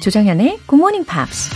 조정현의 0.00 0.60
Good 0.66 0.76
Morning 0.76 1.06
Pops. 1.06 1.50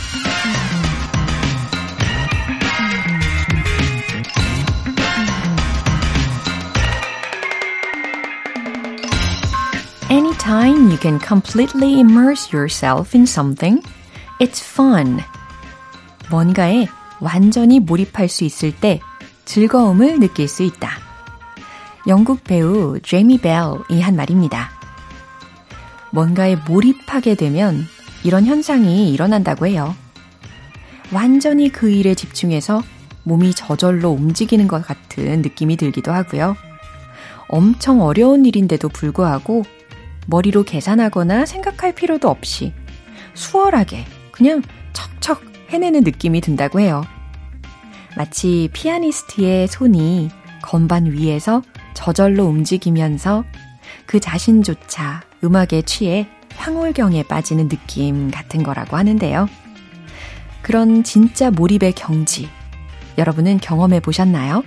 Anytime 10.11 10.91
you 10.91 10.99
can 10.99 11.18
completely 11.18 11.99
immerse 12.00 12.53
yourself 12.53 13.17
in 13.17 13.25
something, 13.25 13.82
it's 14.39 14.63
fun. 14.63 15.21
뭔가에 16.31 16.86
완전히 17.21 17.81
몰입할 17.81 18.29
수 18.29 18.45
있을 18.45 18.76
때 18.76 19.00
즐거움을 19.46 20.21
느낄 20.21 20.49
수 20.49 20.63
있다. 20.63 20.90
영국 22.07 22.45
배우 22.45 23.00
제이미 23.00 23.39
벨이 23.39 24.03
한 24.03 24.14
말입니다. 24.14 24.71
뭔가에 26.13 26.57
몰입하게 26.68 27.35
되면 27.35 27.89
이런 28.25 28.46
현상이 28.46 29.13
일어난다고 29.13 29.67
해요. 29.67 29.95
완전히 31.13 31.71
그 31.71 31.91
일에 31.91 32.14
집중해서 32.14 32.83
몸이 33.23 33.55
저절로 33.55 34.11
움직이는 34.11 34.67
것 34.67 34.84
같은 34.84 35.42
느낌이 35.42 35.77
들기도 35.77 36.12
하고요. 36.12 36.56
엄청 37.48 38.00
어려운 38.03 38.47
일인데도 38.47 38.89
불구하고 38.89 39.64
머리로 40.27 40.64
계산하거나 40.64 41.47
생각할 41.47 41.92
필요도 41.95 42.28
없이 42.28 42.73
수월하게 43.34 44.05
그냥 44.33 44.62
척척 44.92 45.42
해내는 45.69 46.03
느낌이 46.03 46.41
든다고 46.41 46.81
해요. 46.81 47.05
마치 48.17 48.70
피아니스트의 48.72 49.69
손이 49.69 50.31
건반 50.62 51.06
위에서 51.06 51.62
저절로 51.92 52.44
움직이면서 52.44 53.44
그 54.06 54.20
자신조차 54.20 55.22
음악에 55.42 55.83
취해 55.83 56.28
황홀경에 56.56 57.24
빠지는 57.24 57.69
느낌 57.69 58.30
같은 58.30 58.62
거라고 58.62 58.97
하는데요. 58.97 59.48
그런 60.62 61.02
진짜 61.05 61.50
몰입의 61.50 61.92
경지, 61.92 62.48
여러분은 63.19 63.58
경험해 63.58 64.00
보셨나요? 64.00 64.64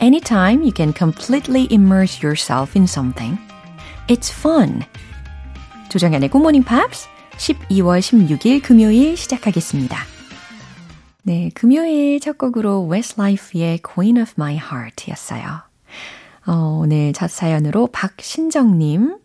Anytime 0.00 0.62
you 0.62 0.72
can 0.74 0.94
completely 0.96 1.68
immerse 1.70 2.26
yourself 2.26 2.78
in 2.78 2.84
something, 2.84 3.38
it's 4.08 4.32
fun. 4.32 4.82
조정현의 5.90 6.30
Good 6.30 6.42
Morning 6.42 6.66
Pops 6.66 7.08
12월 7.36 8.00
16일 8.00 8.62
금요일 8.62 9.16
시작하겠습니다. 9.16 9.98
네, 11.22 11.50
금요일 11.54 12.20
첫 12.20 12.38
곡으로 12.38 12.88
Westlife의 12.90 13.80
Queen 13.82 14.18
of 14.18 14.32
My 14.38 14.54
Heart 14.54 15.10
였어요. 15.10 15.62
어, 16.46 16.78
오늘 16.80 17.12
첫 17.12 17.30
사연으로 17.30 17.88
박신정님. 17.88 19.18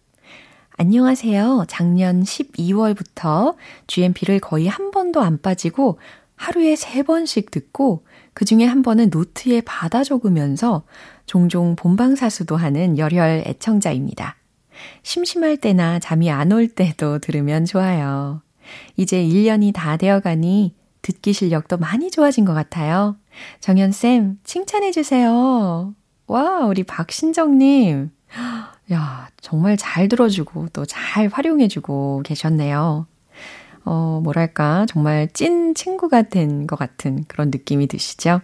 안녕하세요. 0.77 1.65
작년 1.67 2.23
12월부터 2.23 3.55
GMP를 3.87 4.39
거의 4.39 4.67
한 4.67 4.89
번도 4.91 5.21
안 5.21 5.39
빠지고 5.41 5.99
하루에 6.35 6.75
세 6.75 7.03
번씩 7.03 7.51
듣고 7.51 8.05
그 8.33 8.43
중에 8.43 8.65
한 8.65 8.81
번은 8.81 9.09
노트에 9.11 9.61
받아 9.61 10.03
적으면서 10.03 10.83
종종 11.27 11.75
본방사수도 11.75 12.57
하는 12.57 12.97
열혈 12.97 13.43
애청자입니다. 13.45 14.35
심심할 15.03 15.57
때나 15.57 15.99
잠이 15.99 16.31
안 16.31 16.51
올 16.51 16.67
때도 16.67 17.19
들으면 17.19 17.65
좋아요. 17.65 18.41
이제 18.97 19.23
1년이 19.23 19.73
다 19.73 19.97
되어 19.97 20.21
가니 20.21 20.73
듣기 21.03 21.33
실력도 21.33 21.77
많이 21.77 22.09
좋아진 22.09 22.45
것 22.45 22.53
같아요. 22.53 23.15
정연쌤, 23.59 24.39
칭찬해주세요. 24.43 25.93
와, 26.27 26.65
우리 26.65 26.83
박신정님. 26.83 28.09
야, 28.91 29.29
정말 29.41 29.77
잘 29.77 30.07
들어주고 30.09 30.69
또 30.73 30.85
잘 30.85 31.27
활용해주고 31.27 32.23
계셨네요. 32.25 33.07
어, 33.85 34.19
뭐랄까, 34.23 34.85
정말 34.87 35.27
찐 35.33 35.73
친구가 35.75 36.23
된 36.23 36.67
것 36.67 36.77
같은 36.77 37.25
그런 37.27 37.49
느낌이 37.51 37.87
드시죠? 37.87 38.41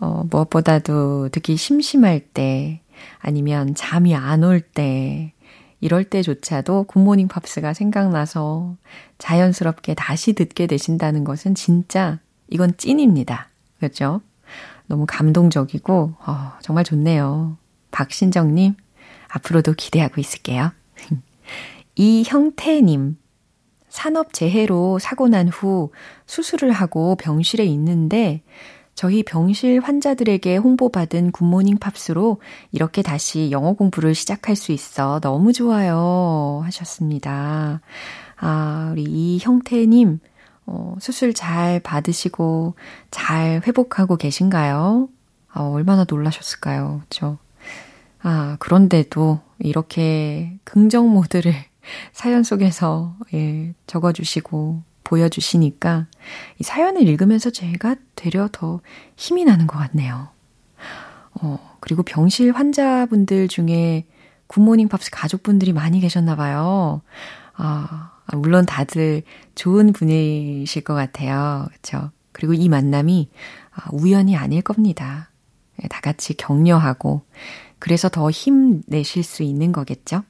어, 0.00 0.24
무엇보다도 0.30 1.28
듣기 1.30 1.56
심심할 1.56 2.20
때, 2.20 2.80
아니면 3.20 3.74
잠이 3.74 4.14
안 4.14 4.42
올 4.44 4.60
때, 4.60 5.32
이럴 5.80 6.04
때조차도 6.04 6.84
굿모닝 6.84 7.28
팝스가 7.28 7.72
생각나서 7.74 8.76
자연스럽게 9.18 9.94
다시 9.94 10.32
듣게 10.32 10.66
되신다는 10.68 11.24
것은 11.24 11.54
진짜 11.56 12.20
이건 12.48 12.76
찐입니다. 12.76 13.48
그렇죠? 13.78 14.20
너무 14.86 15.06
감동적이고 15.08 16.14
어, 16.24 16.52
정말 16.60 16.84
좋네요. 16.84 17.56
박신정님 17.90 18.74
앞으로도 19.32 19.74
기대하고 19.74 20.20
있을게요. 20.20 20.72
이형태님 21.96 23.16
산업재해로 23.88 24.98
사고 24.98 25.28
난 25.28 25.48
후 25.48 25.90
수술을 26.26 26.72
하고 26.72 27.14
병실에 27.16 27.64
있는데 27.66 28.42
저희 28.94 29.22
병실 29.22 29.80
환자들에게 29.80 30.56
홍보받은 30.56 31.32
굿모닝 31.32 31.78
팝스로 31.78 32.40
이렇게 32.72 33.02
다시 33.02 33.50
영어 33.50 33.72
공부를 33.72 34.14
시작할 34.14 34.54
수 34.56 34.72
있어 34.72 35.18
너무 35.20 35.52
좋아요. 35.52 36.60
하셨습니다. 36.64 37.80
아, 38.36 38.88
우리 38.92 39.04
이형태님, 39.04 40.20
어, 40.66 40.96
수술 41.00 41.32
잘 41.32 41.80
받으시고 41.80 42.74
잘 43.10 43.62
회복하고 43.66 44.16
계신가요? 44.16 45.08
아, 45.48 45.60
얼마나 45.62 46.04
놀라셨을까요? 46.08 47.02
그죠? 47.08 47.38
아, 48.22 48.56
그런데도 48.58 49.40
이렇게 49.58 50.58
긍정 50.64 51.10
모드를 51.10 51.52
사연 52.12 52.42
속에서 52.42 53.16
예, 53.34 53.74
적어주시고 53.86 54.82
보여주시니까 55.04 56.06
이 56.58 56.62
사연을 56.62 57.02
읽으면서 57.08 57.50
제가 57.50 57.96
되려 58.14 58.48
더 58.50 58.80
힘이 59.16 59.44
나는 59.44 59.66
것 59.66 59.78
같네요. 59.78 60.28
어, 61.40 61.76
그리고 61.80 62.02
병실 62.02 62.52
환자분들 62.52 63.48
중에 63.48 64.06
굿모닝 64.46 64.88
팝스 64.88 65.10
가족분들이 65.10 65.72
많이 65.72 66.00
계셨나 66.00 66.36
봐요. 66.36 67.02
아, 67.54 68.12
물론 68.34 68.64
다들 68.64 69.22
좋은 69.54 69.92
분이실 69.92 70.84
것 70.84 70.94
같아요. 70.94 71.66
그렇죠? 71.68 72.10
그리고 72.32 72.54
이 72.54 72.68
만남이 72.68 73.30
아, 73.74 73.88
우연이 73.92 74.36
아닐 74.36 74.62
겁니다. 74.62 75.30
예, 75.82 75.88
다 75.88 76.00
같이 76.00 76.34
격려하고 76.34 77.22
그래서 77.82 78.08
더 78.08 78.30
힘내실 78.30 79.24
수 79.24 79.42
있는 79.42 79.72
거겠죠? 79.72 80.22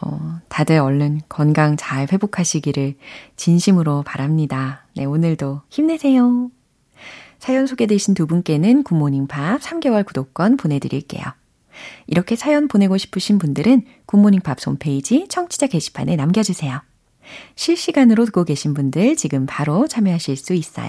어, 0.00 0.40
다들 0.48 0.78
얼른 0.78 1.20
건강 1.28 1.76
잘 1.76 2.08
회복하시기를 2.10 2.94
진심으로 3.36 4.02
바랍니다. 4.02 4.86
네, 4.96 5.04
오늘도 5.04 5.60
힘내세요. 5.68 6.50
사연 7.38 7.66
소개되신 7.66 8.14
두 8.14 8.26
분께는 8.26 8.82
굿모닝 8.82 9.26
팝 9.26 9.60
3개월 9.60 10.06
구독권 10.06 10.56
보내드릴게요. 10.56 11.22
이렇게 12.06 12.34
사연 12.34 12.66
보내고 12.66 12.96
싶으신 12.96 13.38
분들은 13.38 13.82
굿모닝 14.06 14.40
팝 14.40 14.56
홈페이지 14.66 15.26
청취자 15.28 15.66
게시판에 15.66 16.16
남겨주세요. 16.16 16.80
실시간으로 17.56 18.24
듣고 18.24 18.44
계신 18.44 18.72
분들 18.72 19.16
지금 19.16 19.44
바로 19.44 19.86
참여하실 19.86 20.38
수 20.38 20.54
있어요. 20.54 20.88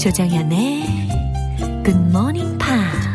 조정현의 0.00 0.82
Good 1.84 2.00
Morning 2.08 2.58
Pops. 2.58 3.10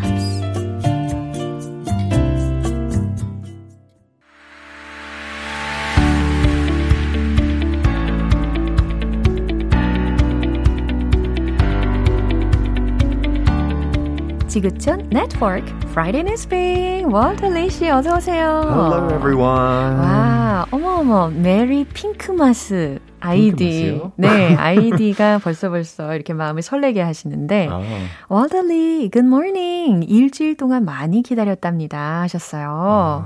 지구촌 14.48 15.10
네트워크 15.10 15.85
Friday 15.95 16.23
Newspeak, 16.23 17.05
월터리 17.13 17.69
씨 17.71 17.89
어서 17.91 18.17
오세요. 18.17 18.63
Hello 18.65 19.09
everyone. 19.15 19.99
와, 19.99 20.67
어머 20.71 20.99
어머, 21.01 21.29
메리 21.29 21.85
핑크마스 21.85 22.99
아이디. 23.21 23.55
핑크마스요? 23.57 24.13
네, 24.17 24.55
아이디가 24.55 25.39
벌써 25.39 25.69
벌써 25.69 26.15
이렇게 26.15 26.33
마음을 26.33 26.63
설레게 26.63 27.03
하시는데 27.03 27.69
Oh. 27.71 27.85
월터리, 28.29 29.11
good 29.11 29.27
morning. 29.27 30.07
일주일 30.09 30.57
동안 30.57 30.85
많이 30.85 31.23
기다렸답니다 31.23 32.23
하셨어요. 32.23 33.25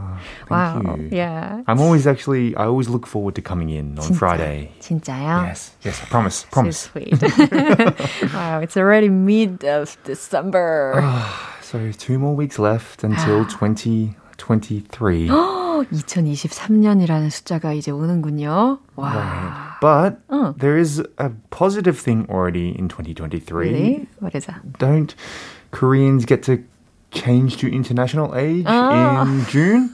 thank 0.49 0.51
와우, 0.51 0.83
you. 0.99 1.09
yeah. 1.13 1.63
I'm 1.67 1.79
always 1.81 2.07
actually, 2.09 2.55
I 2.57 2.65
always 2.67 2.89
look 2.89 3.07
forward 3.07 3.35
to 3.37 3.43
coming 3.43 3.69
in 3.71 3.97
on 3.99 4.05
진짜, 4.05 4.17
Friday. 4.17 4.71
진짜요? 4.81 5.45
Yes, 5.49 5.73
yes, 5.85 6.01
I 6.03 6.07
promise, 6.09 6.47
So 6.49 6.49
promise. 6.51 6.91
sweet. 6.91 7.13
wow, 8.35 8.61
it's 8.61 8.77
already 8.77 9.11
mid 9.11 9.65
of 9.65 9.97
December. 10.05 11.03
So 11.69 11.91
two 11.93 12.19
more 12.19 12.35
weeks 12.35 12.59
left 12.59 13.03
until 13.05 13.45
2023. 13.47 15.29
2023년이라는 15.85 17.31
숫자가 17.31 17.73
이제 17.73 17.91
오는군요. 17.91 18.79
와. 18.97 19.13
Right. 19.13 19.81
But 19.81 20.17
Oh. 20.31 20.55
there 20.59 20.79
is 20.79 21.03
a 21.19 21.31
positive 21.51 21.99
thing 21.99 22.27
already 22.31 22.71
in 22.79 22.89
2023. 22.89 23.69
Really? 23.69 24.09
What 24.21 24.35
is 24.35 24.47
that? 24.47 24.63
Don't 24.79 25.15
Koreans 25.73 26.25
get 26.25 26.43
to 26.45 26.63
change 27.11 27.59
to 27.59 27.69
international 27.69 28.35
age 28.35 28.65
Ah. 28.67 29.23
in 29.27 29.45
June 29.51 29.91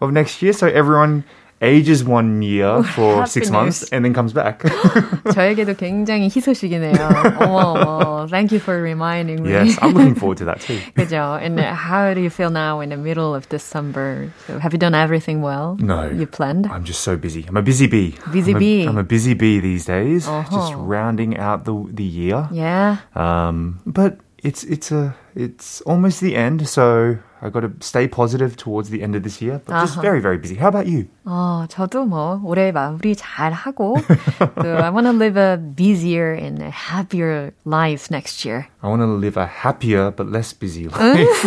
of 0.00 0.12
next 0.12 0.40
year? 0.42 0.52
So 0.52 0.66
everyone 0.68 1.24
ages 1.62 2.04
one 2.04 2.40
year 2.40 2.84
for 2.94 3.26
six 3.26 3.48
happy 3.48 3.58
months 3.58 3.80
news. 3.82 3.90
and 3.90 4.04
then 4.04 4.14
comes 4.14 4.32
back. 4.32 4.62
저에게도 5.34 5.74
굉장히 5.74 6.30
희소식이네요. 6.30 6.94
어머, 7.40 7.74
어머. 7.74 8.26
Thank 8.30 8.52
you 8.52 8.60
for 8.60 8.80
reminding 8.80 9.42
me. 9.42 9.50
yes, 9.50 9.76
I'm 9.82 9.92
looking 9.94 10.14
forward 10.14 10.38
to 10.38 10.44
that 10.46 10.60
too. 10.60 10.78
그죠? 10.94 11.38
And 11.42 11.58
how 11.58 12.14
do 12.14 12.20
you 12.20 12.30
feel 12.30 12.50
now 12.50 12.78
in 12.80 12.90
the 12.90 12.96
middle 12.96 13.34
of 13.34 13.48
December? 13.48 14.30
So 14.46 14.58
have 14.60 14.72
you 14.72 14.78
done 14.78 14.94
everything 14.94 15.42
well? 15.42 15.76
No. 15.80 16.06
You 16.08 16.26
planned? 16.26 16.66
I'm 16.70 16.84
just 16.84 17.00
so 17.02 17.16
busy. 17.16 17.44
I'm 17.48 17.56
a 17.56 17.62
busy 17.62 17.86
bee. 17.88 18.14
Busy 18.32 18.52
I'm 18.52 18.56
a- 18.56 18.60
bee. 18.60 18.84
I'm 18.86 18.98
a 18.98 19.02
busy 19.02 19.34
bee 19.34 19.58
these 19.58 19.84
days. 19.86 20.26
Just 20.26 20.54
Uh-huh. 20.54 20.78
rounding 20.78 21.38
out 21.38 21.64
the 21.64 21.74
the 21.90 22.04
year. 22.06 22.46
Yeah. 22.52 22.98
Um, 23.16 23.80
but 23.86 24.18
it's 24.44 24.62
it's 24.62 24.92
a 24.94 25.14
it's 25.34 25.80
almost 25.82 26.20
the 26.20 26.34
end, 26.36 26.66
so 26.68 27.18
I 27.40 27.50
got 27.50 27.60
to 27.60 27.70
stay 27.80 28.08
positive 28.08 28.56
towards 28.56 28.90
the 28.90 29.02
end 29.02 29.14
of 29.14 29.22
this 29.22 29.40
year. 29.40 29.60
But 29.64 29.80
just 29.80 29.94
Uh-huh. 29.98 30.02
very 30.02 30.20
very 30.20 30.38
busy. 30.38 30.56
How 30.56 30.68
about 30.68 30.86
you? 30.86 31.06
어, 31.24 31.66
저도 31.68 32.04
뭐 32.06 32.40
올해 32.44 32.72
마무리 32.72 33.14
잘 33.14 33.52
하고 33.52 33.94
또 34.56 34.66
I 34.82 34.90
want 34.90 35.06
to 35.06 35.12
live 35.12 35.36
a 35.36 35.56
busier 35.58 36.32
and 36.32 36.62
a 36.62 36.70
happier 36.70 37.52
life 37.64 38.10
next 38.10 38.44
year. 38.48 38.66
I 38.82 38.88
want 38.88 39.02
to 39.02 39.06
live 39.06 39.36
a 39.36 39.46
happier 39.46 40.10
but 40.10 40.26
less 40.32 40.52
busy 40.52 40.88
life. 40.88 41.44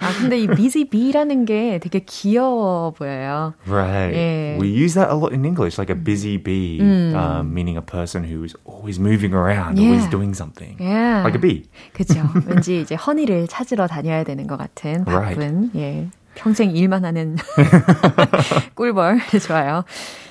아 0.00 0.12
근데 0.18 0.38
이 0.40 0.46
busy 0.48 0.84
bee라는 0.88 1.44
게 1.44 1.78
되게 1.78 2.00
귀여워 2.00 2.92
보여요. 2.92 3.54
right. 3.66 4.14
Yeah. 4.14 4.58
We 4.58 4.68
use 4.68 4.94
that 4.94 5.10
a 5.10 5.14
lot 5.14 5.32
in 5.32 5.44
English, 5.44 5.78
like 5.78 5.90
a 5.90 5.94
busy 5.94 6.36
bee, 6.36 6.80
um, 7.14 7.52
meaning 7.52 7.76
a 7.76 7.82
person 7.82 8.24
who 8.24 8.44
is 8.44 8.54
always 8.64 8.98
moving 8.98 9.34
around, 9.34 9.78
always 9.78 10.04
Yeah. 10.04 10.10
doing 10.10 10.34
something. 10.34 10.76
Yeah. 10.80 11.22
Like 11.24 11.34
a 11.36 11.42
bee. 11.42 11.68
그죠. 11.94 12.24
왠지 12.59 12.81
이제 12.81 12.95
허니를 12.95 13.47
찾으러 13.47 13.87
다녀야 13.87 14.23
되는 14.23 14.45
것 14.47 14.57
같은 14.57 15.05
Right. 15.07 15.35
바쁜, 15.35 15.71
예. 15.75 16.07
평생 16.35 16.75
일만 16.75 17.03
하는 17.05 17.37
꿀벌. 18.75 19.19
좋아요. 19.47 19.83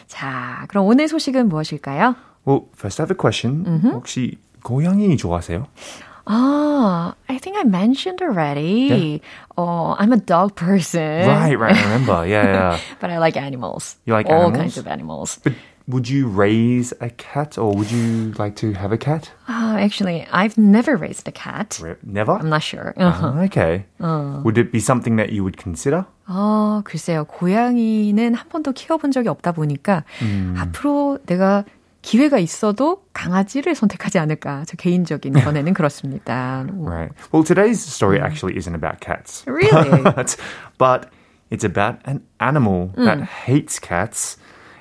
자, 0.06 0.64
그럼 0.68 0.86
오늘 0.86 1.08
소식은 1.08 1.48
무엇일까요? 1.48 2.14
Well, 2.46 2.66
first 2.76 3.00
I 3.00 3.04
have 3.04 3.14
a 3.14 3.18
question. 3.18 3.64
혹시 3.92 4.38
고양이 4.62 5.16
좋아하세요? 5.16 5.66
Ah, 6.30 7.14
I 7.28 7.38
think 7.38 7.56
I 7.56 7.64
mentioned 7.64 8.20
already. 8.22 9.20
Oh, 9.56 9.96
I'm 9.98 10.12
a 10.12 10.20
dog 10.20 10.54
person. 10.54 11.26
Right, 11.26 11.58
right. 11.58 11.74
I 11.76 11.82
remember. 11.84 12.26
Yeah, 12.26 12.44
yeah. 12.44 12.78
But 13.00 13.10
I 13.10 13.18
like 13.18 13.36
animals. 13.36 13.96
You 14.04 14.12
like 14.12 14.28
All 14.28 14.48
animals? 14.52 14.56
kinds 14.56 14.76
of 14.78 14.86
animals. 14.86 15.40
But 15.42 15.54
would 15.87 16.07
you 16.07 16.27
raise 16.27 16.93
a 17.01 17.09
cat 17.09 17.57
or 17.57 17.73
would 17.75 17.91
you 17.91 18.31
like 18.39 18.55
to 18.55 18.71
have 18.73 18.91
a 18.93 18.97
cat? 18.97 19.31
Ah, 19.49 19.75
actually, 19.77 20.25
I've 20.31 20.57
never 20.57 20.95
raised 20.95 21.27
a 21.27 21.31
cat. 21.31 21.79
Re- 21.83 21.95
Never? 22.03 22.31
I'm 22.33 22.49
not 22.49 22.63
sure. 22.63 22.93
Uh-huh. 22.95 23.33
Ah, 23.35 23.41
okay. 23.43 23.85
Would 23.99 24.57
it 24.57 24.71
be 24.71 24.79
something 24.79 25.17
that 25.17 25.31
you 25.31 25.43
would 25.43 25.57
consider? 25.57 26.05
어, 26.27 26.81
글쎄요. 26.85 27.25
고양이는 27.25 28.33
한 28.33 28.49
번도 28.49 28.71
키워본 28.71 29.11
적이 29.11 29.27
없다 29.29 29.51
보니까 29.51 30.03
앞으로 30.57 31.19
내가 31.25 31.65
기회가 32.01 32.37
있어도 32.37 33.03
강아지를 33.13 33.75
선택하지 33.75 34.19
않을까. 34.19 34.63
저 34.65 34.75
개인적인 34.77 35.33
견해는 35.33 35.73
그렇습니다. 35.73 36.65
Right. 36.77 37.13
Well, 37.31 37.43
today's 37.43 37.79
story 37.81 38.19
actually 38.19 38.55
isn't 38.57 38.75
about 38.75 38.99
cats. 39.01 39.43
Really? 39.47 40.01
but, 40.03 40.35
but 40.77 41.09
it's 41.49 41.63
about 41.63 41.99
an 42.05 42.21
animal 42.39 42.91
that 42.95 43.21
hates 43.21 43.79
cats 43.79 44.37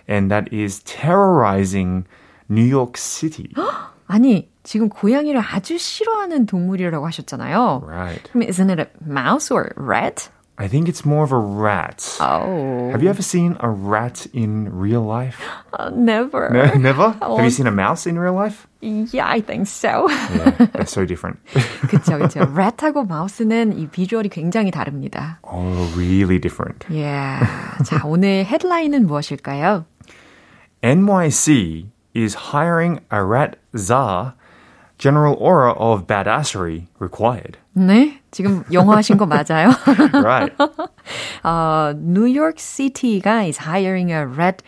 and 0.08 0.30
that 0.30 0.52
is 0.52 0.82
terrorizing 0.84 2.04
New 2.48 2.64
York 2.64 2.96
City. 2.96 3.50
아니, 4.08 4.50
지금 4.62 4.88
고양이를 4.88 5.40
아주 5.40 5.78
싫어하는 5.78 6.46
동물이라고 6.46 7.06
하셨잖아요. 7.06 7.82
right. 7.86 8.30
그럼 8.32 8.42
isn't 8.48 8.70
it 8.70 8.80
a 8.80 8.86
mouse 9.04 9.50
or 9.50 9.72
rat? 9.76 10.28
I 10.58 10.68
think 10.68 10.86
it's 10.86 11.04
more 11.04 11.24
of 11.24 11.32
a 11.32 11.38
rat. 11.38 12.04
Oh, 12.20 12.90
Have 12.92 13.02
you 13.02 13.08
ever 13.08 13.22
seen 13.22 13.56
a 13.60 13.68
rat 13.70 14.26
in 14.34 14.68
real 14.70 15.00
life? 15.02 15.40
uh, 15.72 15.88
never. 15.90 16.50
No, 16.52 16.66
never? 16.76 17.10
Have 17.18 17.22
Oh. 17.22 17.42
you 17.42 17.48
seen 17.50 17.66
a 17.66 17.72
mouse 17.72 18.06
in 18.06 18.18
real 18.18 18.34
life? 18.34 18.68
Yeah, 18.82 19.26
I 19.26 19.40
think 19.40 19.66
so. 19.66 20.06
Yeah, 20.10 20.50
they're 20.76 20.86
so 20.86 21.06
different. 21.06 21.38
그쵸, 21.88 22.18
그쵸. 22.18 22.44
rat하고 22.54 23.04
마우스는 23.08 23.78
이 23.78 23.88
비주얼이 23.88 24.28
굉장히 24.28 24.70
다릅니다. 24.70 25.38
oh, 25.42 25.88
really 25.96 26.38
different. 26.38 26.84
Yeah. 26.90 27.40
자, 27.84 28.02
오늘 28.04 28.44
헤드라인은 28.44 29.06
무엇일까요? 29.06 29.86
NYC 30.86 31.86
is 32.14 32.52
hiring 32.52 33.00
a 33.10 33.24
rat 33.24 33.56
czar. 33.76 34.34
General 34.98 35.34
aura 35.34 35.72
of 35.72 36.06
badassery 36.06 36.86
required. 37.00 37.58
네, 37.76 38.20
지금 38.30 38.62
영어 38.72 38.94
하신 38.94 39.16
거 39.16 39.26
맞아요? 39.26 39.72
Right. 40.14 40.54
어, 41.42 41.92
뉴욕 41.96 42.56
시티가 42.56 43.48
is 43.48 43.58
hiring 43.58 44.10
a 44.12 44.24
red 44.24 44.62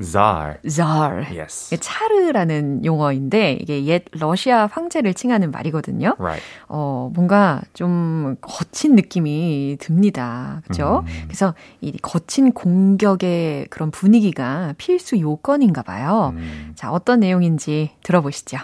Czar. 0.00 0.58
czar. 0.68 1.26
Yes. 1.30 1.76
차르라는 1.78 2.84
용어인데 2.84 3.58
이게 3.60 3.84
옛 3.84 4.04
러시아 4.12 4.66
황제를 4.66 5.14
칭하는 5.14 5.50
말이거든요. 5.50 6.16
Right. 6.18 6.42
어, 6.68 7.10
뭔가 7.14 7.62
좀 7.74 8.36
거친 8.40 8.96
느낌이 8.96 9.76
듭니다. 9.80 10.62
그죠? 10.66 11.04
그래서 11.24 11.54
이 11.80 11.96
거친 11.98 12.52
공격의 12.52 13.68
그런 13.70 13.90
분위기가 13.90 14.74
필수 14.78 15.18
요건인가 15.18 15.82
봐요. 15.82 16.34
자, 16.74 16.90
어떤 16.90 17.20
내용인지 17.20 17.92
들어보시죠. 18.02 18.58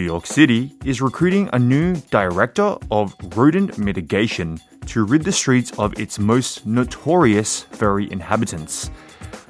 York 0.00 0.26
City 0.26 0.72
is 0.84 1.00
recruiting 1.00 1.48
a 1.52 1.58
new 1.58 1.94
director 2.10 2.76
of 2.90 3.14
rodent 3.36 3.78
mitigation 3.78 4.58
to 4.86 5.04
rid 5.04 5.22
the 5.22 5.32
streets 5.32 5.72
of 5.78 5.98
its 5.98 6.18
most 6.18 6.66
notorious 6.66 7.62
furry 7.70 8.10
inhabitants. 8.10 8.90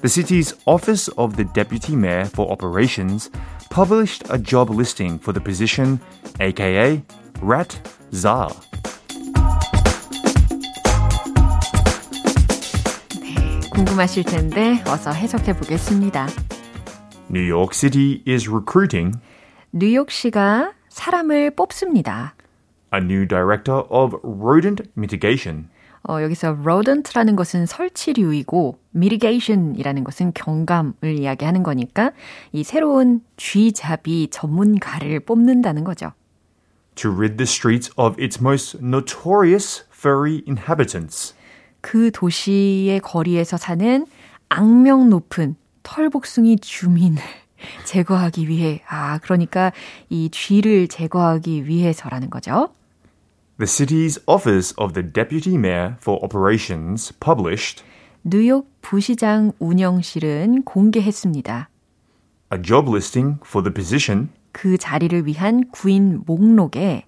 The 0.03 0.09
city's 0.09 0.55
Office 0.67 1.09
of 1.17 1.37
the 1.37 1.45
Deputy 1.45 1.97
Mayor 1.97 2.27
for 2.27 2.51
Operations 2.51 3.31
published 3.71 4.25
a 4.31 4.39
job 4.39 4.71
listing 4.71 5.19
for 5.19 5.33
the 5.33 5.41
position, 5.41 6.01
aka 6.41 7.03
Rat 7.41 7.79
Czar. 8.13 8.51
궁금하실 13.73 14.25
텐데 14.25 14.83
어서 14.87 15.13
해석해 15.13 15.55
보겠습니다. 15.55 16.27
New 17.29 17.43
York 17.43 17.75
City 17.75 18.23
is 18.27 18.49
recruiting 18.49 19.13
뉴욕시가 19.72 20.74
사람을 20.90 21.52
뽑습니다. 21.52 22.36
a 22.94 23.00
new 23.00 23.26
director 23.26 23.84
of 23.90 24.18
rodent 24.24 24.84
mitigation. 24.98 25.70
어, 26.10 26.22
여기서 26.22 26.58
rodent라는 26.62 27.36
것은 27.36 27.66
설치류이고 27.66 28.78
mitigation이라는 28.96 30.04
것은 30.04 30.34
경감을 30.34 31.20
이야기하는 31.20 31.64
거니까 31.64 32.12
이 32.52 32.64
새로운 32.64 33.22
쥐잡이 33.38 34.28
전문가를 34.30 35.22
뽑는다는 35.22 35.84
거죠. 35.84 36.12
to 36.96 37.10
rid 37.10 37.38
the 37.38 37.48
streets 37.48 37.90
of 37.96 38.22
its 38.22 38.42
most 38.42 38.78
notorious 38.84 39.86
furry 39.94 40.42
inhabitants. 40.48 41.34
그 41.80 42.12
도시의 42.12 43.00
거리에서 43.00 43.56
사는 43.58 44.06
악명 44.50 45.10
높은 45.10 45.56
털복숭이 45.84 46.58
주민을 46.60 47.22
제거하기 47.86 48.48
위해, 48.48 48.82
아, 48.88 49.20
그러니까 49.20 49.72
이 50.10 50.30
쥐를 50.30 50.88
제거하기 50.88 51.68
위해서라는 51.68 52.30
거죠. 52.30 52.74
The 53.58 53.68
city's 53.68 54.22
Office 54.28 54.74
of 54.78 54.94
the 54.94 55.08
Deputy 55.08 55.56
Mayor 55.56 55.96
for 56.02 56.20
Operations 56.24 57.14
published 57.20 57.84
뉴욕 58.24 58.70
부시장 58.82 59.52
운영실은 59.60 60.64
공개했습니다. 60.64 61.70
a 62.54 62.62
job 62.62 62.90
listing 62.90 63.40
for 63.46 63.64
the 63.64 63.74
position, 63.74 64.30
그 64.52 64.78
자리를 64.78 65.26
위한 65.26 65.70
구인 65.72 66.24
목록에 66.26 67.06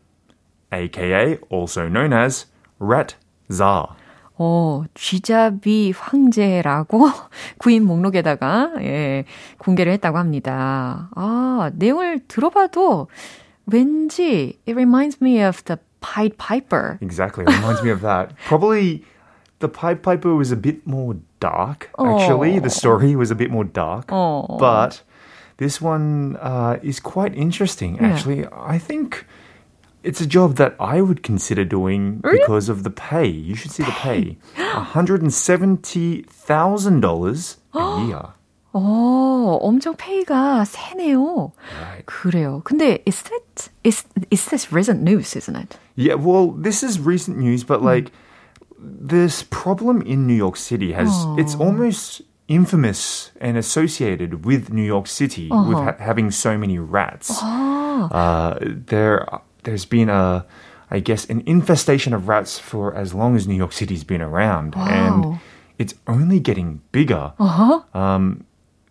aka 0.71 1.37
also 1.51 1.89
known 1.89 2.13
as 2.13 2.47
rat 2.79 3.15
czar. 3.51 3.95
어, 4.38 4.84
쥐잡이 4.94 5.92
황제라고 5.96 7.08
구인 7.58 7.84
목록에다가 7.84 8.72
예, 8.78 9.24
공개를 9.58 9.92
했다고 9.94 10.16
합니다. 10.16 11.10
아, 11.14 11.70
내용을 11.74 12.20
들어봐도 12.28 13.08
왠지 13.66 14.58
it 14.66 14.72
reminds 14.72 15.18
me 15.20 15.42
of 15.44 15.64
the 15.64 15.78
Pied 16.00 16.38
Piper. 16.38 16.98
Exactly. 17.02 17.44
It 17.44 17.50
reminds 17.50 17.82
me 17.82 17.90
of 17.90 18.00
that. 18.02 18.32
Probably 18.46 19.04
the 19.58 19.68
Pied 19.68 20.02
Piper 20.02 20.34
was 20.34 20.52
a 20.52 20.56
bit 20.56 20.86
more 20.86 21.16
dark, 21.40 21.90
actually. 21.98 22.60
The 22.60 22.70
story 22.70 23.16
was 23.16 23.30
a 23.30 23.34
bit 23.34 23.50
more 23.50 23.64
dark. 23.64 24.12
Oh. 24.12 24.46
But 24.58 25.02
this 25.56 25.80
one 25.80 26.36
uh, 26.40 26.78
is 26.82 27.00
quite 27.00 27.34
interesting, 27.34 27.98
actually. 27.98 28.46
I 28.46 28.78
think 28.78 29.26
it's 30.02 30.20
a 30.20 30.26
job 30.26 30.56
that 30.56 30.76
I 30.78 31.00
would 31.00 31.22
consider 31.22 31.64
doing 31.64 32.20
because 32.22 32.68
of 32.68 32.82
the 32.84 32.90
pay. 32.90 33.26
You 33.26 33.54
should 33.54 33.70
see 33.72 33.82
the 33.82 33.90
pay. 33.92 34.36
$170,000 34.56 37.56
a 37.74 38.04
year. 38.06 38.22
어, 38.74 39.58
엄청 39.62 39.96
페이가 39.96 40.62
세네요. 40.64 41.52
Right. 41.80 42.04
그래요. 42.06 42.60
근데 42.64 43.00
is 43.06 43.22
that 43.22 43.70
is 43.82 44.04
is 44.30 44.44
this 44.50 44.70
recent 44.72 45.02
news, 45.02 45.34
isn't 45.34 45.56
it? 45.56 45.78
Yeah, 45.96 46.14
well, 46.14 46.52
this 46.52 46.82
is 46.84 47.00
recent 47.00 47.38
news, 47.38 47.64
but 47.64 47.82
like 47.82 48.12
this 48.78 49.42
problem 49.42 50.02
in 50.02 50.26
New 50.26 50.34
York 50.36 50.56
City 50.56 50.92
has 50.92 51.08
it's 51.38 51.54
almost 51.56 52.20
infamous 52.46 53.32
and 53.40 53.56
associated 53.56 54.44
with 54.44 54.70
New 54.70 54.84
York 54.84 55.06
City 55.08 55.48
with 55.50 55.78
ha- 55.78 55.96
having 55.98 56.30
so 56.30 56.56
many 56.58 56.78
rats. 56.78 57.40
Uh, 57.42 58.58
there, 58.62 59.26
there's 59.63 59.85
been 59.85 60.09
a, 60.09 60.45
I 60.91 60.99
guess, 60.99 61.25
an 61.29 61.41
infestation 61.45 62.13
of 62.13 62.27
rats 62.27 62.59
for 62.59 62.93
as 62.95 63.13
long 63.13 63.35
as 63.35 63.47
New 63.47 63.55
York 63.55 63.71
City's 63.73 64.03
been 64.03 64.21
around, 64.21 64.75
and 64.75 65.39
it's 65.79 65.93
only 66.07 66.39
getting 66.39 66.81
bigger. 66.91 67.33
Um, 67.93 68.45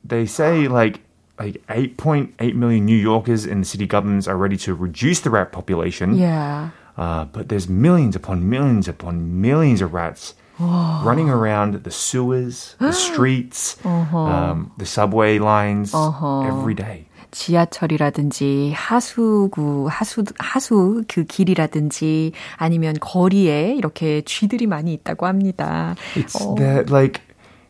they 0.04 0.26
say 0.26 0.68
like 0.68 1.00
like 1.38 1.64
8.8 1.68 2.54
million 2.54 2.84
New 2.84 2.96
Yorkers 2.96 3.44
and 3.46 3.62
the 3.62 3.66
city 3.66 3.86
governments 3.86 4.28
are 4.28 4.36
ready 4.36 4.56
to 4.58 4.74
reduce 4.74 5.20
the 5.20 5.30
rat 5.30 5.50
population. 5.50 6.14
Yeah. 6.16 6.70
Uh, 6.96 7.24
but 7.24 7.48
there's 7.48 7.68
millions 7.68 8.14
upon 8.14 8.48
millions 8.48 8.86
upon 8.86 9.40
millions 9.40 9.80
of 9.80 9.94
rats 9.94 10.34
running 10.58 11.28
around 11.30 11.82
the 11.82 11.90
sewers, 11.90 12.76
the 12.78 12.92
streets, 13.06 13.84
um, 13.84 14.72
the 14.76 14.86
subway 14.86 15.38
lines 15.38 15.92
every 15.94 16.74
day. 16.74 17.06
지하철이라든지 17.32 18.72
하수구 18.74 19.88
하수 19.90 20.24
하수 20.38 21.02
그 21.08 21.24
길이라든지 21.24 22.32
아니면 22.56 22.94
거리에 23.00 23.74
이렇게 23.74 24.22
쥐들이 24.22 24.66
많이 24.66 24.92
있다고 24.94 25.26
합니다. 25.26 25.96
It's 26.14 26.38
that 26.56 26.90
like 26.92 27.20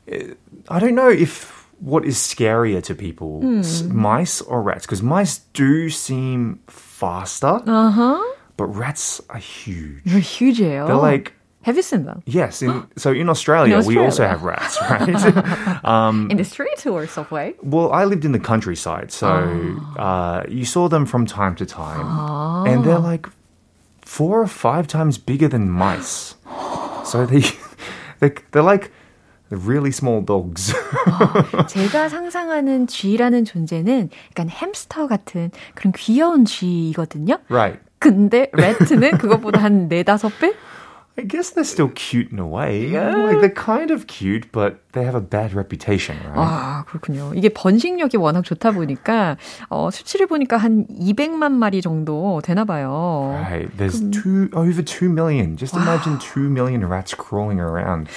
eh, 0.09 0.35
I 0.69 0.79
don't 0.79 0.95
know 0.95 1.11
if 1.11 1.51
what 1.81 2.07
is 2.07 2.17
scarier 2.19 2.81
to 2.83 2.95
people, 2.95 3.41
s- 3.61 3.83
mice 3.89 4.41
or 4.43 4.63
rats, 4.63 4.87
because 4.87 5.03
mice 5.03 5.41
do 5.55 5.89
seem 5.89 6.59
faster, 6.69 7.59
Uh-huh. 7.67 8.21
but 8.57 8.67
rats 8.67 9.21
are 9.31 9.41
huge. 9.41 10.03
They're 10.05 10.21
huge예요. 10.21 10.87
They're 10.87 10.97
like 11.01 11.33
Have 11.64 11.76
you 11.76 11.82
seen 11.84 12.06
them? 12.06 12.22
yes, 12.26 12.62
in, 12.62 12.86
so 12.96 13.12
in 13.12 13.28
Australia, 13.28 13.80
In 13.80 13.86
we 13.86 13.98
also 13.98 14.24
Australia. 14.24 14.30
have 14.32 14.44
rats, 14.44 14.80
right? 14.90 15.84
um, 15.84 16.30
In 16.32 16.38
the 16.38 16.46
street 16.46 16.86
or 16.88 17.06
subway? 17.08 17.56
Well, 17.62 17.92
I 17.92 18.06
lived 18.06 18.24
in 18.24 18.32
the 18.32 18.40
countryside, 18.40 19.12
so 19.12 19.28
uh, 20.00 20.44
you 20.48 20.64
saw 20.64 20.88
them 20.88 21.06
from 21.06 21.26
time 21.26 21.56
to 21.56 21.66
time, 21.66 22.08
and 22.68 22.86
they're 22.86 23.00
like 23.04 23.28
four 24.06 24.40
or 24.42 24.48
five 24.48 24.88
times 24.88 25.18
bigger 25.18 25.50
than 25.50 25.70
mice. 25.70 26.36
So 27.04 27.26
they, 27.26 27.44
they 28.22 28.32
they're 28.52 28.64
like 28.64 28.92
really 29.52 29.92
small 29.92 30.22
dogs. 30.22 30.74
제가 31.68 32.08
상상하는 32.08 32.88
쥐라는 32.88 33.44
존재는 33.46 34.10
약간 34.32 34.48
햄스터 34.50 35.08
같은 35.08 35.52
그런 35.76 35.92
귀여운 35.94 36.46
쥐거든요. 36.46 37.40
right. 37.50 37.80
근데 38.00 38.50
레트는 38.54 39.18
그것보다 39.18 39.60
한 39.64 39.88
네다섯 39.90 40.32
배? 40.40 40.54
I 41.20 41.24
guess 41.24 41.50
they're 41.50 41.64
still 41.64 41.90
cute 41.96 42.32
in 42.32 42.38
a 42.38 42.46
way. 42.46 42.86
Yeah, 42.86 43.16
like 43.16 43.42
they're 43.42 43.50
kind 43.50 43.90
of 43.90 44.06
cute, 44.06 44.52
but 44.52 44.78
they 44.92 45.04
have 45.04 45.16
a 45.16 45.20
bad 45.20 45.52
reputation, 45.56 46.16
right? 46.28 46.38
아, 46.38 46.86
그렇군요. 46.86 47.34
이게 47.34 47.50
번식력이 47.50 48.18
워낙 48.18 48.44
좋다 48.44 48.70
보니까 48.70 49.36
어, 49.70 49.90
수치를 49.90 50.28
보니까 50.28 50.58
한 50.58 50.86
200만 50.86 51.54
마리 51.54 51.82
정도 51.82 52.40
되나 52.44 52.66
봐요. 52.66 53.34
Right. 53.34 53.76
There's 53.76 54.00
two 54.12 54.50
over 54.54 54.84
two 54.84 55.10
million. 55.10 55.58
Just 55.58 55.74
imagine 55.76 56.20
two 56.20 56.52
million 56.52 56.86
rats 56.88 57.16
crawling 57.16 57.60
around. 57.60 58.10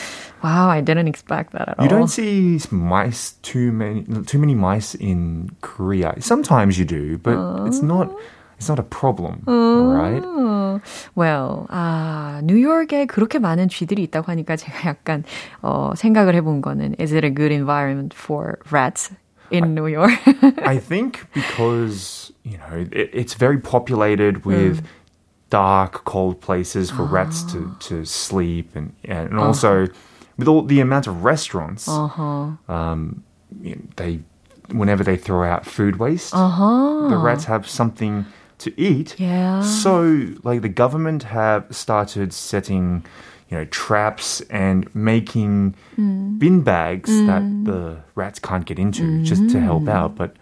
Wow, 0.44 0.68
I 0.68 0.82
didn't 0.82 1.08
expect 1.08 1.52
that 1.52 1.70
at 1.70 1.78
all. 1.78 1.84
You 1.84 1.88
don't 1.88 2.08
see 2.08 2.60
mice 2.70 3.32
too 3.40 3.72
many 3.72 4.04
too 4.26 4.38
many 4.38 4.54
mice 4.54 4.94
in 4.94 5.48
Korea. 5.62 6.20
Sometimes 6.20 6.78
you 6.78 6.84
do, 6.84 7.16
but 7.16 7.64
it's 7.66 7.80
not 7.80 8.12
it's 8.58 8.68
not 8.68 8.78
a 8.78 8.82
problem, 8.82 9.42
right? 9.46 10.22
어, 10.22 10.80
well, 11.14 11.66
아, 11.70 12.40
뉴욕에 12.44 13.06
그렇게 13.06 13.38
많은 13.38 13.68
쥐들이 13.68 14.02
있다고 14.04 14.30
하니까 14.32 14.56
제가 14.56 14.86
약간 14.86 15.24
어, 15.62 15.92
생각을 15.96 16.34
해본 16.34 16.60
거는 16.60 16.94
is 17.00 17.14
it 17.14 17.24
a 17.24 17.30
good 17.30 17.52
environment 17.52 18.14
for 18.14 18.58
rats 18.70 19.10
in 19.50 19.74
New 19.74 19.86
York? 19.86 20.12
I 20.66 20.76
think 20.78 21.26
because 21.32 22.32
you 22.44 22.58
know 22.58 22.86
it, 22.92 23.10
it's 23.14 23.32
very 23.34 23.58
populated 23.58 24.44
with 24.44 24.84
dark, 25.48 26.04
cold 26.04 26.40
places 26.40 26.90
for 26.90 27.04
rats 27.04 27.42
to 27.52 27.74
to 27.88 28.04
sleep, 28.04 28.76
and 28.76 28.92
and 29.08 29.38
also 29.38 29.88
with 30.36 30.48
all 30.48 30.62
the 30.62 30.80
amount 30.80 31.06
of 31.06 31.24
restaurants, 31.24 31.88
um, 32.68 33.24
you 33.60 33.74
know, 33.74 33.82
they 33.96 34.20
whenever 34.70 35.02
they 35.02 35.16
throw 35.16 35.48
out 35.48 35.66
food 35.66 35.96
waste, 35.96 36.32
the 36.32 37.18
rats 37.20 37.44
have 37.46 37.66
something 37.68 38.24
to 38.58 38.80
eat. 38.80 39.18
Yeah. 39.18 39.62
So, 39.62 40.34
like 40.44 40.62
the 40.62 40.68
government 40.68 41.24
have 41.24 41.64
started 41.70 42.32
setting, 42.32 43.04
you 43.50 43.58
know, 43.58 43.64
traps 43.66 44.42
and 44.50 44.88
making 44.94 45.74
bin 45.96 46.62
bags 46.62 47.10
that 47.26 47.42
the 47.64 47.98
rats 48.14 48.38
can't 48.38 48.64
get 48.64 48.78
into, 48.78 49.22
just 49.22 49.48
to 49.50 49.60
help 49.60 49.88
out. 49.88 50.14
But 50.14 50.36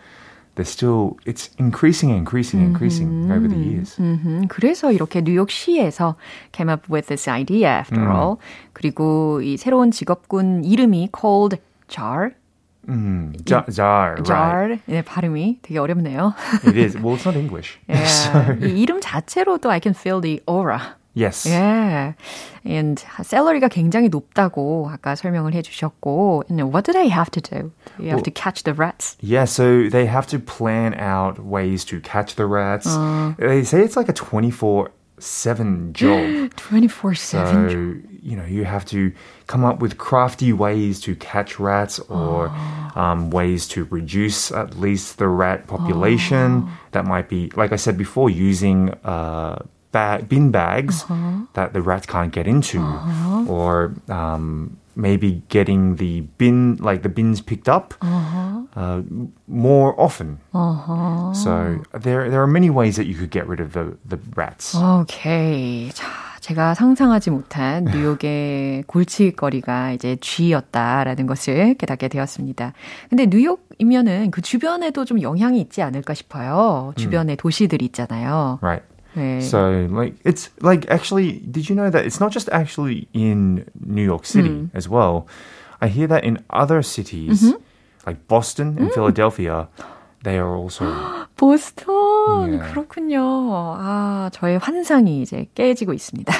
they're 0.56 0.64
still, 0.64 1.16
it's 1.24 1.50
increasing, 1.58 2.10
and 2.10 2.18
increasing, 2.18 2.58
and 2.58 2.70
increasing 2.70 3.30
over 3.30 3.46
the 3.46 3.56
years. 3.56 3.94
음, 4.00 4.48
그래서 4.48 4.90
이렇게 4.90 5.22
뉴욕시에서 5.22 6.16
came 6.50 6.68
up 6.68 6.90
with 6.90 7.06
this 7.06 7.28
idea 7.28 7.68
after 7.68 8.10
all. 8.10 8.38
그리고 8.72 9.40
이 9.40 9.56
새로운 9.56 9.92
직업군 9.92 10.64
이름이 10.64 11.10
called 11.16 11.58
jar. 11.86 12.32
Mm, 12.88 13.44
jar, 13.44 13.64
jar, 13.70 14.14
right? 14.14 14.24
jar. 14.24 14.78
네, 14.86 15.02
발음이 15.02 15.58
되게 15.60 15.78
어렵네요. 15.78 16.34
It 16.64 16.76
is. 16.76 16.96
Well, 16.96 17.16
it's 17.16 17.26
not 17.26 17.36
English. 17.36 17.78
Yeah. 17.86 18.56
이 18.62 18.80
이름 18.80 19.00
자체로도 19.02 19.70
I 19.70 19.80
can 19.82 19.92
feel 19.92 20.22
the 20.22 20.40
aura. 20.46 20.96
Yes. 21.12 21.46
Yeah. 21.46 22.14
And 22.64 23.02
샐러리가 23.22 23.68
굉장히 23.68 24.08
높다고 24.08 24.88
아까 24.90 25.16
설명을 25.16 25.52
해주셨고, 25.52 26.44
and 26.48 26.72
what 26.72 26.84
do 26.84 26.92
they 26.92 27.08
have 27.08 27.30
to 27.32 27.40
do? 27.40 27.72
You 27.98 28.10
have 28.10 28.22
to 28.22 28.30
catch 28.30 28.62
the 28.62 28.72
rats. 28.72 29.18
Yeah, 29.20 29.44
so 29.44 29.90
they 29.90 30.06
have 30.06 30.26
to 30.28 30.38
plan 30.38 30.94
out 30.94 31.40
ways 31.40 31.84
to 31.86 32.00
catch 32.00 32.36
the 32.36 32.46
rats. 32.46 32.86
They 33.38 33.64
say 33.64 33.82
it's 33.82 33.96
like 33.96 34.08
a 34.08 34.14
24 34.14 34.90
7 35.19 35.93
job. 35.93 36.19
24-7. 36.55 37.17
So, 37.17 38.09
you 38.21 38.35
know, 38.35 38.45
you 38.45 38.63
have 38.65 38.85
to 38.85 39.11
come 39.47 39.63
up 39.65 39.79
with 39.79 39.97
crafty 39.97 40.53
ways 40.53 40.99
to 41.01 41.15
catch 41.15 41.59
rats 41.59 41.99
or 41.99 42.47
um, 42.95 43.29
ways 43.31 43.67
to 43.69 43.85
reduce 43.85 44.51
at 44.51 44.77
least 44.79 45.17
the 45.17 45.27
rat 45.27 45.67
population. 45.67 46.69
That 46.91 47.05
might 47.05 47.27
be, 47.29 47.51
like 47.55 47.71
I 47.71 47.75
said 47.77 47.97
before, 47.97 48.29
using 48.29 48.89
uh, 49.03 49.59
ba- 49.91 50.25
bin 50.27 50.51
bags 50.51 51.03
that 51.53 51.73
the 51.73 51.81
rats 51.81 52.05
can't 52.05 52.31
get 52.31 52.47
into. 52.47 52.79
Or 53.49 53.93
um, 54.09 54.77
maybe 54.95 55.41
getting 55.49 55.97
the 55.97 56.21
bin, 56.21 56.77
like 56.77 57.01
the 57.03 57.09
bins 57.09 57.41
picked 57.41 57.67
up 57.67 57.93
uh, 58.76 59.02
more 59.46 59.94
often. 59.98 60.38
So 61.34 61.80
there, 61.92 62.28
there 62.30 62.42
are 62.42 62.46
many 62.46 62.70
ways 62.70 62.96
that 62.96 63.06
you 63.06 63.14
could 63.14 63.30
get 63.30 63.46
rid 63.46 63.60
of 63.60 63.72
the, 63.72 63.96
the 64.08 64.18
rats. 64.36 64.76
오케이. 64.76 65.90
자, 65.92 66.06
제가 66.40 66.74
상상하지 66.74 67.30
못한 67.30 67.84
뉴욕의 67.84 68.84
골칫거리가 68.86 69.92
이제 69.92 70.16
쥐였다라는 70.20 71.26
것을 71.26 71.74
깨닫게 71.74 72.08
되었습니다. 72.08 72.72
근데 73.10 73.26
뉴욕이면은 73.26 74.30
그 74.30 74.40
주변에도 74.40 75.04
좀 75.04 75.20
영향이 75.20 75.60
있지 75.60 75.82
않을까 75.82 76.14
싶어요. 76.14 76.92
주변에 76.96 77.36
도시들이 77.36 77.84
있잖아요. 77.86 78.58
Right. 78.62 78.84
네. 79.16 79.40
So, 79.40 79.88
like, 79.90 80.14
it's 80.24 80.48
like 80.62 80.86
actually, 80.90 81.40
did 81.50 81.68
you 81.68 81.74
know 81.74 81.90
that 81.90 82.04
it's 82.06 82.20
not 82.20 82.30
just 82.30 82.48
actually 82.52 83.08
in 83.12 83.64
New 83.84 84.04
York 84.04 84.24
City 84.24 84.68
as 84.74 84.88
well? 84.88 85.26
I 85.80 85.88
hear 85.88 86.06
that 86.06 86.24
in 86.24 86.38
other 86.50 86.82
cities, 86.82 87.54
like 88.06 88.26
Boston 88.28 88.76
and 88.78 88.92
Philadelphia, 88.92 89.68
they 90.22 90.38
are 90.38 90.56
also. 90.56 90.84
보스턴. 91.36 92.52
yeah. 92.52 92.72
그렇군요. 92.72 93.20
아, 93.78 94.30
저의 94.32 94.58
환상이 94.58 95.22
이제 95.22 95.46
깨지고 95.54 95.92
있습니다. 95.92 96.32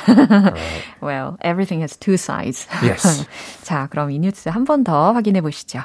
well, 1.01 1.37
everything 1.45 1.81
has 1.83 1.97
two 1.97 2.15
sides. 2.15 2.67
Yes. 2.83 3.27
자, 3.63 3.87
그럼 3.91 4.11
이 4.11 4.19
뉴스 4.19 4.49
한 4.49 4.65
번 4.65 4.83
더 4.83 5.13
확인해 5.13 5.41
보시죠. 5.41 5.83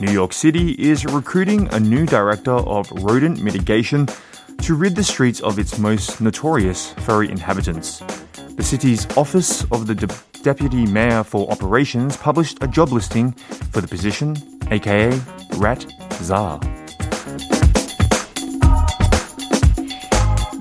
New 0.00 0.12
York 0.12 0.32
City 0.32 0.72
is 0.78 1.04
recruiting 1.04 1.68
a 1.74 1.80
new 1.80 2.06
director 2.06 2.52
of 2.54 2.88
rodent 3.02 3.42
mitigation 3.42 4.06
to 4.62 4.74
rid 4.76 4.94
the 4.94 5.02
streets 5.02 5.40
of 5.40 5.58
its 5.58 5.76
most 5.78 6.20
notorious 6.20 6.92
furry 7.04 7.28
inhabitants. 7.30 8.00
The 8.55 8.63
city's 8.63 9.05
Office 9.17 9.63
of 9.71 9.87
the 9.87 9.95
De- 9.95 10.07
Deputy 10.43 10.85
Mayor 10.85 11.23
for 11.23 11.49
Operations 11.51 12.15
published 12.17 12.57
a 12.61 12.67
job 12.67 12.91
listing 12.91 13.31
for 13.71 13.81
the 13.81 13.87
position, 13.87 14.35
aka 14.71 15.09
Rat 15.57 15.85
Czar. 16.21 16.59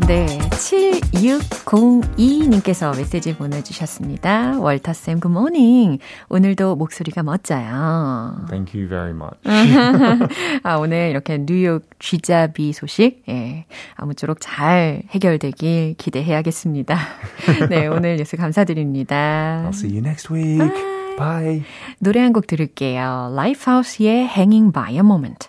네, 0.07 0.27
7602님께서 0.63 2.97
메시지 2.97 3.35
보내주셨습니다. 3.35 4.59
월터쌤, 4.61 5.21
굿모닝. 5.21 5.99
오늘도 6.29 6.77
목소리가 6.77 7.23
멋져요. 7.23 8.37
Thank 8.49 8.79
you 8.79 8.89
very 8.89 9.13
much. 9.13 9.37
아, 10.63 10.77
오늘 10.77 11.11
이렇게 11.11 11.39
뉴욕 11.45 11.83
쥐잡이 11.99 12.73
소식, 12.73 13.25
예, 13.29 13.67
아무쪼록 13.97 14.39
잘 14.41 15.03
해결되길 15.11 15.97
기대해야겠습니다. 15.99 16.97
네, 17.69 17.87
오늘 17.89 18.17
뉴스 18.17 18.37
감사드립니다. 18.37 19.65
I'll 19.67 19.75
see 19.75 19.91
you 19.91 19.99
next 20.01 20.33
week. 20.33 20.59
Bye. 20.59 20.93
Bye. 21.19 21.63
노래 21.99 22.21
한 22.21 22.33
곡 22.33 22.47
들을게요. 22.47 23.33
Lifehouse의 23.37 24.29
Hanging 24.29 24.73
by 24.73 24.93
a 24.95 25.01
Moment. 25.01 25.49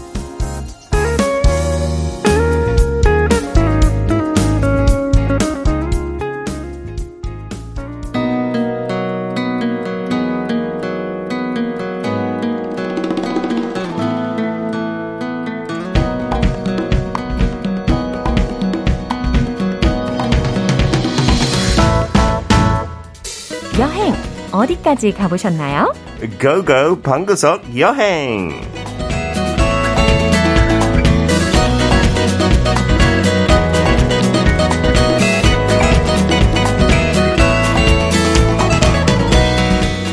어디까지 24.61 25.13
가보셨나요? 25.13 25.91
고고 26.39 27.01
방구석 27.01 27.79
여행. 27.79 28.51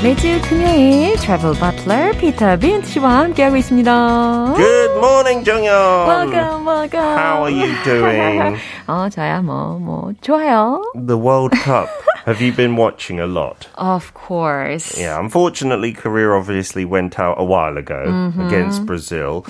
매주 0.03 0.41
금요일 0.49 1.17
트래블 1.17 1.53
버틀러 1.55 2.13
피터 2.13 2.57
빈트 2.57 2.87
씨와 2.89 3.19
함께하고 3.19 3.57
있습니다. 3.57 4.55
Good 4.57 4.97
morning, 4.97 5.45
정연. 5.45 6.09
welcome, 6.09 6.67
welcome. 6.67 7.19
How 7.19 7.45
are 7.45 7.53
you 7.53 7.75
doing? 7.85 8.57
어, 8.87 9.09
저야 9.11 9.43
뭐, 9.43 9.79
뭐, 9.79 10.13
좋아요. 10.23 10.81
The 10.95 11.21
World 11.21 11.55
Cup. 11.63 11.89
Have 12.28 12.42
you 12.42 12.54
been 12.54 12.76
watching 12.78 13.20
a 13.20 13.28
lot? 13.28 13.68
Of 13.76 14.14
course. 14.14 14.98
Yeah, 14.98 15.20
unfortunately, 15.20 15.92
Korea 15.94 16.32
obviously 16.32 16.86
went 16.86 17.20
out 17.20 17.36
a 17.38 17.44
while 17.44 17.78
ago 17.78 18.32
against 18.40 18.86
Brazil. 18.86 19.44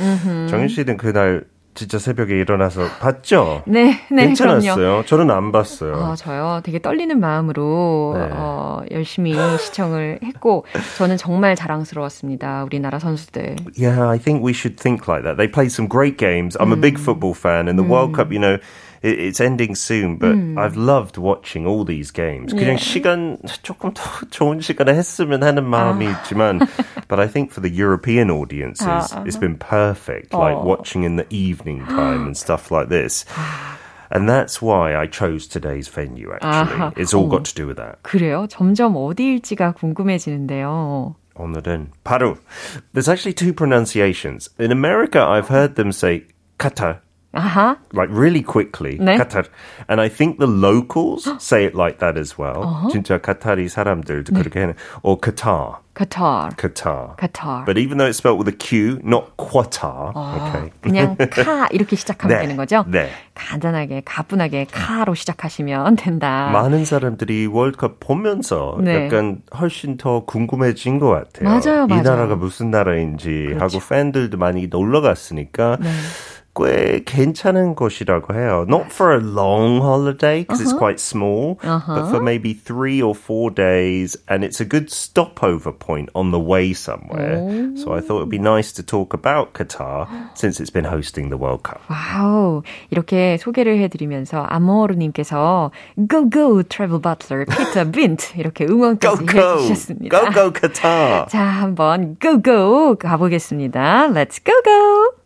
정연 0.49 0.67
씨는 0.69 0.97
그날 0.97 1.45
진짜 1.75 1.97
새벽에 1.97 2.39
일어나서 2.39 2.87
봤죠? 2.99 3.63
네, 3.65 3.99
네, 4.11 4.27
괜찮았어요. 4.27 4.75
그럼요. 4.75 5.05
저는 5.05 5.31
안 5.31 5.51
봤어요. 5.51 5.93
어, 5.95 6.15
저요. 6.15 6.61
되게 6.63 6.79
떨리는 6.79 7.19
마음으로 7.19 8.13
네. 8.15 8.29
어, 8.31 8.83
열심히 8.91 9.33
시청을 9.33 10.19
했고 10.23 10.65
저는 10.99 11.17
정말 11.17 11.55
자랑스러웠습니다. 11.55 12.63
우리나라 12.65 12.99
선수들. 12.99 13.55
Yeah, 13.75 14.07
I 14.07 14.19
think 14.19 14.43
we 14.45 14.53
should 14.53 14.77
think 14.79 15.07
like 15.07 15.23
that. 15.23 15.37
They 15.37 15.47
played 15.47 15.71
some 15.71 15.87
great 15.89 16.17
games. 16.17 16.55
I'm 16.59 16.71
a 16.71 16.77
big 16.77 16.99
football 16.99 17.33
fan, 17.33 17.67
and 17.67 17.79
the 17.79 17.83
World 17.87 18.13
Cup, 18.15 18.31
you 18.31 18.39
know, 18.39 18.57
it, 19.01 19.19
it's 19.19 19.39
ending 19.41 19.75
soon, 19.75 20.17
but 20.17 20.33
I've 20.57 20.75
loved 20.77 21.17
watching 21.17 21.65
all 21.67 21.83
these 21.83 22.11
games. 22.11 22.53
그냥 22.53 22.73
예. 22.73 22.77
시간 22.77 23.37
조금 23.63 23.93
더 23.93 24.03
좋은 24.29 24.61
시간에 24.61 24.93
했으면 24.93 25.43
하는 25.43 25.65
마음이 25.65 26.05
있지만, 26.07 26.59
but 27.07 27.19
I 27.19 27.27
think 27.27 27.51
for 27.51 27.61
the 27.61 27.69
European 27.69 28.29
audiences, 28.31 29.13
it's 29.25 29.37
been 29.37 29.57
perfect. 29.57 30.33
Like 30.33 30.55
Oh. 30.57 30.63
watching 30.65 31.03
in 31.03 31.17
the 31.17 31.25
evening 31.29 31.85
time 31.85 32.25
and 32.27 32.37
stuff 32.37 32.71
like 32.71 32.89
this. 32.89 33.25
And 34.11 34.29
that's 34.29 34.61
why 34.61 34.95
I 34.95 35.07
chose 35.07 35.47
today's 35.47 35.87
venue, 35.87 36.31
actually. 36.31 36.77
아하. 36.77 36.93
It's 36.95 37.13
all 37.15 37.25
어머. 37.25 37.31
got 37.31 37.45
to 37.45 37.55
do 37.55 37.65
with 37.65 37.77
that. 37.77 38.03
그래요? 38.03 38.45
점점 38.47 38.95
어디일지가 38.95 39.73
궁금해지는데요. 39.73 41.15
오늘은 41.35 41.87
바로 42.03 42.37
there's 42.93 43.09
actually 43.09 43.33
two 43.33 43.53
pronunciations. 43.53 44.49
In 44.59 44.71
America, 44.71 45.19
I've 45.25 45.47
heard 45.49 45.75
them 45.75 45.91
say 45.91 46.25
Qatar 46.59 46.99
아하. 47.38 47.76
like 47.92 48.10
really 48.10 48.42
quickly. 48.42 48.98
네. 48.98 49.16
Qatar. 49.16 49.46
And 49.88 50.00
I 50.00 50.08
think 50.08 50.38
the 50.38 50.46
locals 50.46 51.28
say 51.38 51.64
it 51.64 51.74
like 51.74 51.98
that 52.00 52.18
as 52.18 52.36
well. 52.38 52.88
진짜 52.90 53.18
카타리 53.18 53.68
사람들도 53.68 54.34
그렇게 54.34 54.60
하는 54.60 54.74
or 55.02 55.16
Qatar. 55.20 55.78
Qatar. 55.98 56.54
Qatar. 56.56 57.16
Qatar. 57.18 57.64
But 57.66 57.76
even 57.76 57.98
though 57.98 58.06
it's 58.06 58.18
spelled 58.18 58.38
with 58.38 58.46
a 58.46 58.56
Q, 58.56 59.00
not 59.02 59.36
Qatar. 59.36 60.14
okay. 60.14 60.70
그냥 60.80 61.16
카 61.16 61.66
이렇게 61.72 61.96
시작하면 61.96 62.36
네. 62.36 62.42
되는 62.42 62.56
거죠? 62.56 62.84
네. 62.86 63.10
간단하게 63.34 64.02
가뿐하게 64.04 64.66
카로 64.70 65.14
시작하시면 65.14 65.96
된다. 65.96 66.50
많은 66.52 66.84
사람들이 66.84 67.46
월드컵 67.46 67.98
보면서 67.98 68.78
네. 68.80 69.06
약간 69.06 69.42
훨씬 69.58 69.96
더 69.96 70.24
궁금해진 70.24 71.00
것 71.00 71.08
같아요. 71.08 71.48
맞아요, 71.48 71.84
이 71.86 71.88
맞아요. 71.88 72.02
나라가 72.02 72.36
무슨 72.36 72.70
나라인지 72.70 73.56
하고 73.58 73.80
팬들도 73.80 74.38
많이 74.38 74.68
놀러 74.68 75.00
갔으니까 75.00 75.78
꽤 76.57 77.01
괜찮은 77.03 77.73
곳이라고 77.73 78.35
해요. 78.35 78.65
Not 78.67 78.91
for 78.93 79.11
a 79.11 79.19
long 79.19 79.81
holiday 79.81 80.41
because 80.43 80.61
it's 80.61 80.71
quite 80.71 80.99
small, 80.99 81.57
but 81.63 82.09
for 82.09 82.21
maybe 82.21 82.53
three 82.53 83.01
or 83.01 83.15
four 83.15 83.49
days, 83.49 84.15
and 84.29 84.43
it's 84.43 84.61
a 84.61 84.65
good 84.65 84.91
stopover 84.91 85.71
point 85.71 86.09
on 86.13 86.29
the 86.29 86.39
way 86.39 86.73
somewhere. 86.73 87.41
So 87.75 87.93
I 87.93 88.01
thought 88.01 88.21
it'd 88.21 88.29
be 88.29 88.37
nice 88.37 88.71
to 88.73 88.83
talk 88.83 89.15
about 89.15 89.53
Qatar 89.53 90.05
since 90.37 90.59
it's 90.61 90.69
been 90.69 90.85
hosting 90.85 91.29
the 91.29 91.37
World 91.37 91.63
Cup. 91.63 91.81
와우. 91.89 92.61
이렇게 92.91 93.37
소개를 93.37 93.81
해드리면서 93.81 94.43
아모르님께서 94.43 95.71
Go 96.07 96.29
Go 96.29 96.61
Travel 96.61 97.01
Butler 97.01 97.45
Peter 97.45 97.83
Bint 97.89 98.33
이렇게 98.37 98.67
Go 98.67 98.75
응원까지 98.75 99.25
go, 99.25 99.57
해주셨습니다. 99.57 100.19
go 100.19 100.31
go 100.31 100.51
Qatar. 100.53 101.27
자, 101.29 101.41
한번 101.41 102.15
Go 102.21 102.39
Go 102.39 102.95
가보겠습니다. 102.95 104.09
Let's 104.13 104.37
go 104.43 104.53
go. 104.63 105.16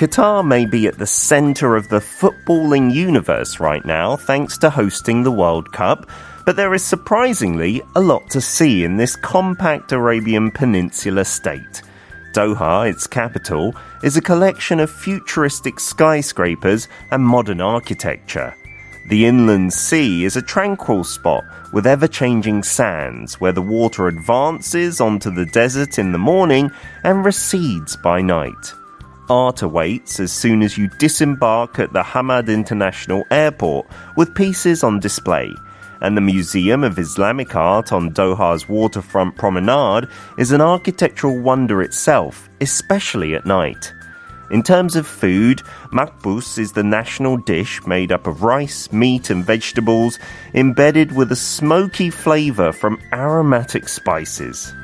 Qatar 0.00 0.42
may 0.42 0.64
be 0.64 0.86
at 0.86 0.96
the 0.96 1.06
center 1.06 1.76
of 1.76 1.90
the 1.90 1.98
footballing 1.98 2.90
universe 2.90 3.60
right 3.60 3.84
now, 3.84 4.16
thanks 4.16 4.56
to 4.56 4.70
hosting 4.70 5.22
the 5.22 5.30
World 5.30 5.70
Cup, 5.72 6.08
but 6.46 6.56
there 6.56 6.72
is 6.72 6.82
surprisingly 6.82 7.82
a 7.94 8.00
lot 8.00 8.30
to 8.30 8.40
see 8.40 8.82
in 8.82 8.96
this 8.96 9.14
compact 9.14 9.92
Arabian 9.92 10.52
Peninsula 10.52 11.26
state. 11.26 11.82
Doha, 12.32 12.90
its 12.90 13.06
capital, 13.06 13.74
is 14.02 14.16
a 14.16 14.22
collection 14.22 14.80
of 14.80 14.90
futuristic 14.90 15.78
skyscrapers 15.78 16.88
and 17.10 17.22
modern 17.22 17.60
architecture. 17.60 18.56
The 19.10 19.26
inland 19.26 19.74
sea 19.74 20.24
is 20.24 20.34
a 20.34 20.40
tranquil 20.40 21.04
spot 21.04 21.44
with 21.74 21.86
ever 21.86 22.08
changing 22.08 22.62
sands 22.62 23.38
where 23.38 23.52
the 23.52 23.60
water 23.60 24.08
advances 24.08 24.98
onto 24.98 25.30
the 25.30 25.44
desert 25.44 25.98
in 25.98 26.12
the 26.12 26.18
morning 26.18 26.70
and 27.04 27.22
recedes 27.22 27.96
by 27.96 28.22
night. 28.22 28.72
Art 29.30 29.62
awaits 29.62 30.18
as 30.18 30.32
soon 30.32 30.60
as 30.60 30.76
you 30.76 30.88
disembark 30.98 31.78
at 31.78 31.92
the 31.92 32.02
Hamad 32.02 32.52
International 32.52 33.22
Airport 33.30 33.86
with 34.16 34.34
pieces 34.34 34.82
on 34.82 34.98
display. 34.98 35.54
And 36.00 36.16
the 36.16 36.20
Museum 36.20 36.82
of 36.82 36.98
Islamic 36.98 37.54
Art 37.54 37.92
on 37.92 38.10
Doha's 38.10 38.68
waterfront 38.68 39.36
promenade 39.36 40.08
is 40.36 40.50
an 40.50 40.60
architectural 40.60 41.38
wonder 41.38 41.80
itself, 41.80 42.48
especially 42.60 43.36
at 43.36 43.46
night. 43.46 43.92
In 44.50 44.64
terms 44.64 44.96
of 44.96 45.06
food, 45.06 45.62
makbus 45.92 46.58
is 46.58 46.72
the 46.72 46.82
national 46.82 47.36
dish 47.36 47.86
made 47.86 48.10
up 48.10 48.26
of 48.26 48.42
rice, 48.42 48.90
meat, 48.90 49.30
and 49.30 49.44
vegetables, 49.44 50.18
embedded 50.54 51.12
with 51.12 51.30
a 51.30 51.36
smoky 51.36 52.10
flavor 52.10 52.72
from 52.72 52.98
aromatic 53.12 53.88
spices. 53.88 54.74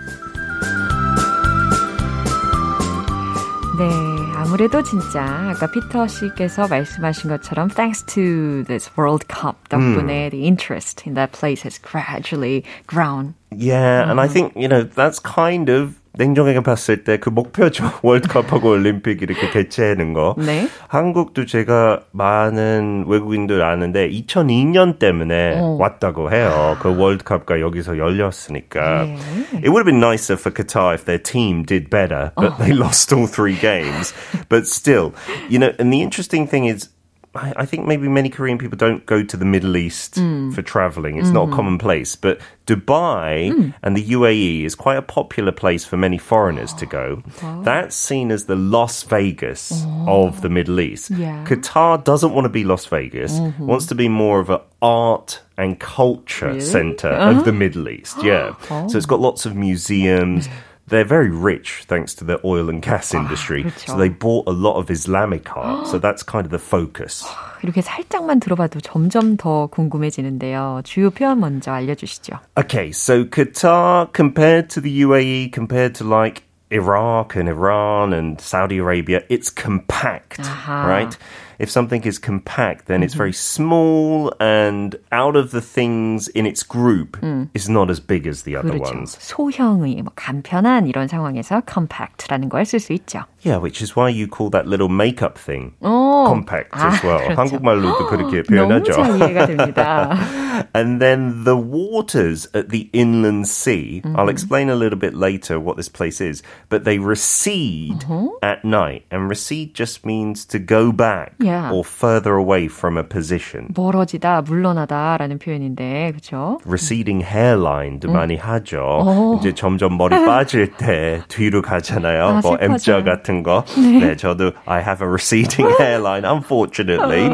네, 3.77 4.16
아무래도 4.36 4.82
진짜 4.84 5.24
아까 5.50 5.70
피터 5.70 6.08
씨께서 6.08 6.68
말씀하신 6.68 7.30
것처럼 7.30 7.70
thanks 7.70 8.04
to 8.06 8.64
this 8.66 8.90
World 8.98 9.26
Cup 9.28 9.70
덕분에 9.70 10.30
the 10.30 10.46
interest 10.46 11.04
in 11.08 11.14
that 11.16 11.32
place 11.32 11.62
has 11.64 11.78
gradually 11.78 12.64
grown. 12.88 13.36
Yeah, 13.52 14.10
and 14.10 14.20
I 14.20 14.28
think, 14.28 14.56
you 14.56 14.68
know, 14.68 14.84
that's 14.84 15.20
kind 15.20 15.70
of 15.70 16.00
냉정하게 16.17 16.61
봤을 16.63 17.05
때 17.05 17.17
그 17.19 17.29
목표죠. 17.31 17.85
월드컵하고 18.03 18.71
올림픽 18.71 19.23
이렇게 19.23 19.51
개최하는 19.51 20.13
거. 20.13 20.35
네. 20.39 20.69
한국도 20.89 21.47
제가 21.47 22.01
많은 22.13 23.05
외국인들 23.09 23.63
아는데 23.63 24.09
2002년 24.11 24.99
때문에 24.99 25.59
어. 25.59 25.77
왔다고 25.81 26.33
해요. 26.33 26.77
그 26.81 26.97
월드컵가 26.97 27.61
여기서 27.61 27.99
열렸으니까. 27.99 29.05
네. 29.05 29.17
It 29.65 29.69
would 29.69 29.83
have 29.83 29.87
been 29.87 29.99
nicer 30.01 30.37
for 30.39 30.53
Qatar 30.55 30.95
if 30.95 31.05
their 31.05 31.23
team 31.23 31.65
did 31.65 31.91
better, 31.91 32.33
but 32.37 32.59
they 32.59 32.73
lost 32.73 33.13
all 33.13 33.27
three 33.27 33.57
games. 33.59 34.15
But 34.49 34.67
still, 34.67 35.13
you 35.49 35.59
know, 35.59 35.73
and 35.79 35.93
the 35.93 36.03
interesting 36.03 36.47
thing 36.49 36.67
is 36.67 36.89
I, 37.37 37.53
I 37.57 37.66
think 37.66 37.87
maybe 37.87 38.09
many 38.09 38.29
Korean 38.29 38.59
people 38.59 38.77
don't 38.77 39.05
go 39.07 39.22
to 39.22 39.37
the 39.37 39.44
Middle 39.44 39.77
East 39.77 40.14
mm. 40.14 40.55
for 40.55 40.62
traveling. 40.62 41.18
It's 41.18 41.31
not 41.31 41.42
a 41.42 41.46
mm-hmm. 41.46 41.55
common 41.55 41.79
place. 41.79 42.16
But 42.16 42.40
Dubai 42.66 43.53
mm. 43.53 43.75
and 43.83 43.96
the 43.96 44.05
UAE 44.05 44.64
is 44.64 44.75
quite 44.75 44.96
a 44.96 45.03
popular 45.03 45.53
place 45.53 45.85
for 45.85 45.96
many 45.96 46.18
foreigners 46.18 46.72
to 46.75 46.87
go. 46.87 47.22
That's 47.62 47.94
seen 47.94 48.31
as 48.31 48.46
the 48.46 48.57
Las 48.57 49.03
Vegas 49.05 49.85
of 50.07 50.42
the 50.42 50.49
Middle 50.49 50.81
East. 50.81 51.11
Yeah. 51.11 51.44
Qatar 51.46 52.03
doesn't 52.03 52.33
want 52.33 52.44
to 52.44 52.51
be 52.51 52.64
Las 52.64 52.87
Vegas, 52.87 53.33
mm-hmm. 53.38 53.66
wants 53.66 53.87
to 53.87 53.94
be 53.94 54.09
more 54.09 54.40
of 54.40 54.51
an 54.51 54.61
art 54.83 55.40
and 55.57 55.79
culture 55.81 56.61
center 56.61 57.09
of 57.09 57.37
uh-huh. 57.37 57.42
the 57.42 57.53
Middle 57.53 57.88
East. 57.88 58.16
Yeah. 58.22 58.55
Oh. 58.68 58.88
So 58.88 58.96
it's 58.96 59.07
got 59.07 59.20
lots 59.20 59.46
of 59.46 59.55
museums 59.55 60.49
They're 60.88 61.06
very 61.06 61.30
rich 61.30 61.86
thanks 61.88 62.14
to 62.16 62.26
the 62.26 62.40
oil 62.44 62.68
and 62.70 62.82
gas 62.82 63.14
industry. 63.14 63.64
그렇죠. 63.64 63.88
so 63.88 63.98
they 63.98 64.10
bought 64.10 64.46
a 64.48 64.52
lot 64.52 64.76
of 64.76 64.92
Islamic 64.92 65.56
art. 65.56 65.88
so 65.88 65.98
that's 66.00 66.22
kind 66.22 66.44
of 66.46 66.52
the 66.52 66.60
focus. 66.60 67.24
이렇게 67.64 67.82
살짝만 67.82 68.40
들어봐도 68.42 68.82
점점 68.82 69.38
더 69.38 69.68
궁금해지는데요. 69.68 70.82
주요 70.84 71.10
표현 71.12 71.40
먼저 71.40 71.72
알려주시죠. 71.72 72.40
Okay, 72.58 72.92
so 72.92 73.24
Qatar 73.24 74.12
compared 74.12 74.70
to 74.70 74.82
the 74.82 75.02
UAE, 75.04 75.54
compared 75.54 75.96
to 75.96 76.04
like 76.04 76.44
Iraq 76.72 77.36
and 77.36 77.48
Iran 77.48 78.14
and 78.14 78.42
Saudi 78.42 78.80
Arabia, 78.80 79.24
it's 79.30 79.50
compact, 79.50 80.40
Aha. 80.40 80.88
right? 80.88 81.18
If 81.60 81.70
something 81.70 82.02
is 82.06 82.18
compact, 82.18 82.88
then 82.88 83.04
it's 83.04 83.14
very 83.14 83.34
small 83.34 84.34
and 84.40 84.96
out 85.12 85.36
of 85.36 85.52
the 85.52 85.62
things 85.62 86.28
in 86.30 86.46
its 86.48 86.64
group, 86.64 87.18
it's 87.54 87.70
not 87.70 87.90
as 87.92 88.00
big 88.00 88.26
as 88.26 88.44
the 88.44 88.56
other 88.56 88.72
그렇죠. 88.74 88.82
ones. 88.96 89.18
소형의 89.22 90.02
뭐 90.02 90.12
간편한 90.16 90.88
이런 90.88 91.08
상황에서 91.08 91.62
compact라는 91.62 92.50
걸 92.50 92.64
쓸 92.66 92.80
수 92.80 92.94
있죠. 92.94 93.26
Yeah, 93.44 93.58
which 93.58 93.82
is 93.82 93.96
why 93.96 94.10
you 94.10 94.28
call 94.28 94.50
that 94.52 94.68
little 94.68 94.90
makeup 94.90 95.38
thing 95.38 95.74
오. 95.82 96.26
compact 96.28 96.72
아, 96.74 96.94
as 96.94 97.04
well. 97.04 97.20
그렇죠. 97.20 97.36
한국말로도 97.42 98.08
그렇게 98.08 98.44
너무 98.44 98.82
표현하죠. 98.82 98.94
잘 98.94 99.18
이해가 99.18 99.46
됩니다. 99.48 100.18
And 100.76 101.02
then 101.02 101.44
the 101.44 101.58
waters 101.58 102.48
at 102.54 102.70
the 102.70 102.90
inland 102.94 103.48
sea, 103.48 104.02
Mm-hmm. 104.02 104.16
I'll 104.20 104.30
explain 104.30 104.70
a 104.70 104.76
little 104.76 104.98
bit 105.00 105.14
later 105.16 105.60
what 105.60 105.76
this 105.78 105.90
place 105.90 106.22
is, 106.22 106.44
but 106.70 106.84
they 106.86 106.98
recede 107.00 108.04
Uh-huh. 108.06 108.30
at 108.42 108.64
night. 108.64 109.04
And 109.12 109.28
recede 109.30 109.74
just 109.74 110.06
means 110.06 110.46
to 110.46 110.60
go 110.60 110.92
back 110.92 111.34
Yeah. 111.40 111.45
or 111.72 111.84
further 111.86 112.38
away 112.38 112.66
from 112.66 112.98
a 112.98 113.04
position. 113.04 113.68
멀어지다, 113.76 114.42
물러나다라는 114.42 115.40
표현인데, 115.40 116.12
그렇죠? 116.12 116.60
receding 116.66 117.26
hairline도 117.26 118.12
많이 118.12 118.36
하죠. 118.38 118.80
오. 119.06 119.38
이제 119.40 119.54
점점 119.54 119.98
머리 119.98 120.16
빠질 120.26 120.72
때 120.78 121.22
뒤로 121.28 121.62
가잖아요. 121.62 122.24
아, 122.24 122.32
뭐 122.42 122.42
슬퍼져요. 122.42 122.72
M자 122.72 123.04
같은 123.04 123.44
거. 123.44 123.64
네. 123.76 124.16
저도 124.16 124.52
I 124.66 124.82
have 124.82 125.06
a 125.06 125.10
receding 125.10 125.74
hairline, 125.80 126.26
unfortunately. 126.26 127.30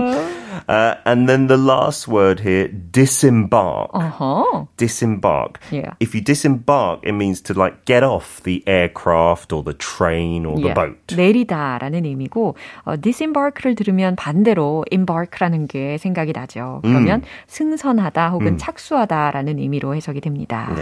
Uh, 0.69 0.95
and 1.05 1.29
then 1.29 1.47
the 1.47 1.57
last 1.57 2.07
word 2.09 2.41
here, 2.41 2.69
disembark. 2.69 3.91
어허. 3.93 4.69
Disembark. 4.77 5.61
Yeah. 5.71 5.95
If 6.01 6.15
you 6.15 6.21
disembark, 6.23 7.01
it 7.03 7.13
means 7.13 7.41
to 7.43 7.55
like 7.55 7.85
get 7.85 8.03
off 8.03 8.43
the 8.45 8.63
aircraft 8.67 9.53
or 9.53 9.63
the 9.63 9.75
train 9.75 10.45
or 10.47 10.57
the 10.57 10.69
Yeah. 10.71 10.75
boat. 10.75 11.15
내리다라는 11.17 12.05
의미고 12.05 12.57
어, 12.85 12.97
disembark를 13.01 13.75
들으면 13.75 14.17
반대로 14.17 14.85
embark라는 14.91 15.67
게 15.67 15.99
생각이 15.99 16.33
나죠. 16.33 16.81
그러면 16.83 17.23
승선하다 17.47 18.31
혹은 18.31 18.59
착수하다라는 18.59 19.59
의미로 19.59 19.95
해석이 19.95 20.21
됩니다. 20.21 20.75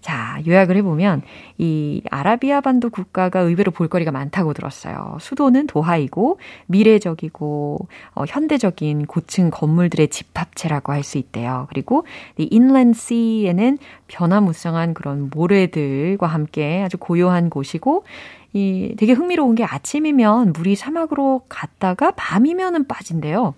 자, 0.00 0.38
요약을 0.46 0.76
해보면 0.78 1.22
이 1.58 2.02
아라비아 2.10 2.60
반도 2.60 2.90
국가가 2.90 3.40
의외로 3.40 3.70
볼거리가 3.72 4.10
많다고 4.12 4.52
들었어요. 4.52 5.16
수도는 5.20 5.66
도하이고 5.66 6.38
미래적이고 6.66 7.88
어, 8.14 8.24
현대적인 8.28 9.03
고층 9.06 9.50
건물들의 9.50 10.08
집합체라고 10.08 10.92
할 10.92 11.02
수 11.04 11.18
있대요. 11.18 11.66
그리고 11.68 12.04
이 12.38 12.48
inland 12.52 12.98
sea에는 12.98 13.78
변화무쌍한 14.08 14.94
그런 14.94 15.30
모래들과 15.32 16.26
함께 16.26 16.82
아주 16.84 16.96
고요한 16.96 17.50
곳이고 17.50 18.04
이 18.52 18.94
되게 18.96 19.12
흥미로운 19.12 19.54
게 19.54 19.64
아침이면 19.64 20.52
물이 20.52 20.76
사막으로 20.76 21.42
갔다가 21.48 22.12
밤이면은 22.12 22.86
빠진대요. 22.86 23.54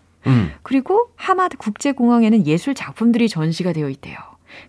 그리고 0.62 1.10
하마드 1.14 1.56
국제공항에는 1.56 2.46
예술 2.46 2.74
작품들이 2.74 3.28
전시가 3.28 3.72
되어 3.72 3.88
있대요. 3.88 4.16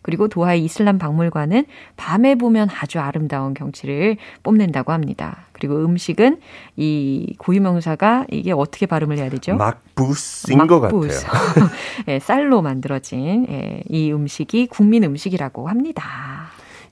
그리고 0.02 0.28
도하의 0.28 0.64
이슬람 0.64 0.98
박물관은 0.98 1.66
밤에 1.96 2.36
보면 2.36 2.70
아주 2.70 3.00
아름다운 3.00 3.54
경치를 3.54 4.18
뽐낸다고 4.44 4.92
합니다. 4.92 5.46
그리고 5.54 5.84
음식은 5.84 6.40
이 6.76 7.36
고유명사가 7.38 8.28
이게 8.32 8.52
어떻게 8.52 8.86
발음을 8.86 9.18
해야 9.18 9.30
되죠? 9.30 9.56
막부스인 9.56 10.68
것 10.68 10.80
같아요. 10.80 11.00
막부스. 11.00 11.26
예, 12.08 12.20
쌀로 12.20 12.62
만들어진 12.62 13.48
예, 13.50 13.84
이 13.90 14.12
음식이 14.12 14.68
국민 14.68 15.04
음식이라고 15.04 15.68
합니다. 15.70 16.04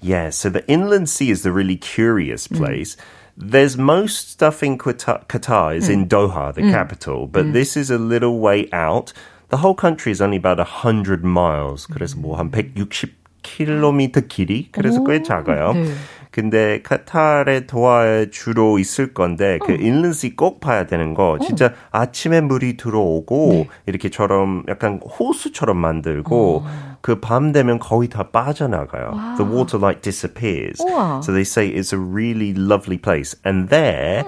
Yeah, 0.01 0.29
so 0.29 0.49
the 0.51 0.63
inland 0.69 1.09
sea 1.09 1.31
is 1.31 1.43
the 1.43 1.51
really 1.51 1.77
curious 1.77 2.47
place. 2.47 2.97
There's 3.37 3.77
most 3.77 4.29
stuff 4.29 4.63
in 4.63 4.77
Qatar, 4.77 5.25
Qatar 5.27 5.75
is 5.75 5.89
in 5.89 6.07
Doha, 6.07 6.53
the 6.53 6.61
capital, 6.71 7.27
but 7.27 7.51
this 7.51 7.75
is 7.75 7.91
a 7.91 7.97
little 7.97 8.39
way 8.39 8.69
out. 8.71 9.11
The 9.55 9.61
whole 9.63 9.73
country 9.73 10.11
is 10.11 10.21
only 10.21 10.35
about 10.35 10.59
100 10.59 11.23
miles. 11.23 11.87
그래서 11.87 12.17
뭐 12.19 12.35
한 12.37 12.51
160km 12.51 14.27
길이? 14.27 14.67
그래서 14.73 15.01
꽤 15.05 15.23
작아요. 15.23 15.71
네. 15.71 15.85
근데 16.29 16.81
카타르의 16.81 17.65
도하에 17.65 18.29
주로 18.29 18.77
있을 18.77 19.13
건데 19.13 19.57
그 19.65 19.71
인랜시 19.71 20.35
꼭 20.35 20.59
봐야 20.59 20.85
되는 20.85 21.13
거 21.13 21.39
진짜 21.39 21.71
아침에 21.91 22.41
물이 22.41 22.75
들어오고 22.75 23.67
이렇게처럼 23.85 24.63
약간 24.67 24.99
호수처럼 24.99 25.77
만들고 25.77 26.65
그밤 26.99 27.53
되면 27.53 27.79
거의 27.79 28.09
다 28.09 28.23
빠져나가요. 28.23 29.37
The 29.37 29.49
water 29.49 29.79
like 29.79 30.01
disappears. 30.01 30.83
우와. 30.83 31.21
So 31.23 31.31
they 31.31 31.43
say 31.43 31.69
it's 31.69 31.93
a 31.93 31.97
really 31.97 32.51
lovely 32.53 32.97
place. 32.97 33.37
And 33.45 33.69
there 33.69 34.25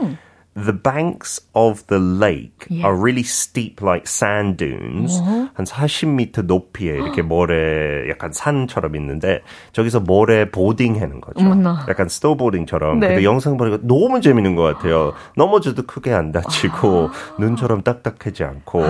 the 0.56 0.72
banks 0.74 1.40
of 1.54 1.86
the 1.86 1.98
lake 1.98 2.66
Yeah. 2.68 2.84
are 2.84 2.94
really 2.94 3.22
steep 3.22 3.80
like 3.80 4.04
sand 4.06 4.58
dunes. 4.58 5.18
한 5.54 5.64
40m 5.64 6.44
높이에 6.44 6.92
이렇게 6.92 7.22
모래 7.22 8.06
약간 8.10 8.32
산처럼 8.32 8.94
있는데 8.96 9.40
저기서 9.72 10.00
모래 10.00 10.50
보딩 10.50 11.00
하는 11.00 11.22
거죠. 11.22 11.40
어머나. 11.40 11.86
약간 11.88 12.08
스노보딩처럼. 12.08 13.00
네. 13.00 13.08
근데 13.08 13.24
영상 13.24 13.56
보니까 13.56 13.78
너무 13.82 14.20
재밌는 14.20 14.54
것 14.54 14.62
같아요. 14.62 15.14
넘어져도 15.38 15.84
크게 15.84 16.12
안 16.12 16.32
다치고 16.32 17.08
눈처럼 17.38 17.82
딱딱하지 17.82 18.44
않고. 18.44 18.84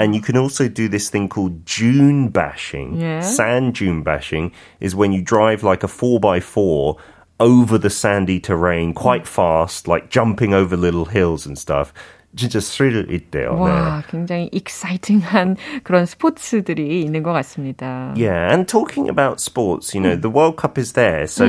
And 0.00 0.12
you 0.12 0.20
can 0.20 0.36
also 0.36 0.68
do 0.68 0.88
this 0.90 1.08
thing 1.08 1.30
called 1.32 1.64
dune 1.64 2.28
bashing. 2.30 3.00
Yeah. 3.00 3.20
Sand 3.22 3.78
dune 3.78 4.02
bashing 4.02 4.50
is 4.80 4.94
when 4.94 5.12
you 5.12 5.22
drive 5.24 5.62
like 5.64 5.82
a 5.82 5.88
4x4 5.88 6.96
over 7.40 7.78
the 7.78 7.90
sandy 7.90 8.40
terrain 8.40 8.94
quite 8.94 9.26
fast, 9.26 9.88
like 9.88 10.10
jumping 10.10 10.54
over 10.54 10.76
little 10.76 11.06
hills 11.06 11.46
and 11.46 11.58
stuff. 11.58 11.92
진짜 12.36 12.58
스릴 12.58 13.06
있대요. 13.12 13.54
네. 13.54 13.60
와, 13.60 14.02
굉장히 14.10 14.48
익사이팅한 14.52 15.56
그런 15.84 16.04
스포츠들이 16.04 17.02
있는 17.02 17.22
것 17.22 17.32
같습니다. 17.32 18.12
Yeah, 18.16 18.52
and 18.52 18.66
talking 18.66 19.08
about 19.08 19.40
sports, 19.40 19.94
you 19.94 20.00
know, 20.00 20.16
the 20.16 20.30
World 20.30 20.56
Cup 20.56 20.76
is 20.76 20.94
there. 20.94 21.28
So 21.28 21.46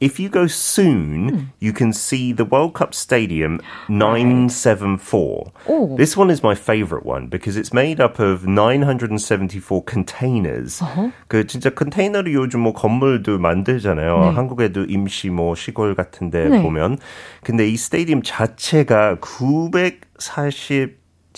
if 0.00 0.18
you 0.20 0.28
go 0.28 0.46
soon, 0.46 1.52
you 1.60 1.72
can 1.72 1.92
see 1.92 2.32
the 2.32 2.44
World 2.44 2.74
Cup 2.74 2.94
Stadium 2.94 3.60
974. 3.88 5.52
Oh. 5.68 5.96
This 5.96 6.16
one 6.16 6.30
is 6.30 6.42
my 6.42 6.54
favorite 6.54 7.06
one 7.06 7.28
because 7.28 7.56
it's 7.56 7.72
made 7.72 8.00
up 8.00 8.18
of 8.18 8.46
974 8.46 9.82
containers. 9.84 10.82
그 11.28 11.46
진짜 11.46 11.70
컨테이너로 11.70 12.32
요즘 12.32 12.60
뭐 12.60 12.72
건물도 12.72 13.38
만들잖아요. 13.38 14.32
한국에도 14.34 14.84
임시 14.84 15.30
뭐 15.30 15.54
시골 15.54 15.94
같은데 15.94 16.48
네. 16.48 16.60
보면. 16.62 16.98
근데 17.42 17.68
이 17.68 17.76
스테디움 17.76 18.22
자체가 18.22 19.18
940 19.20 20.97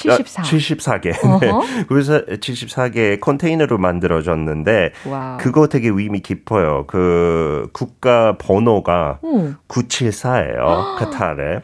74. 0.09 0.41
74개. 0.43 1.25
어허. 1.25 1.39
네. 1.39 1.85
그래서 1.87 2.23
74개의 2.25 3.19
컨테이너로 3.19 3.77
만들어졌는데 3.77 4.91
wow. 5.07 5.37
그거 5.37 5.67
되게 5.67 5.89
의미 5.89 6.19
깊어요. 6.21 6.85
그 6.87 7.67
국가 7.73 8.37
번호가 8.37 9.19
오. 9.21 9.51
974예요. 9.67 10.95
카타르에. 10.99 11.61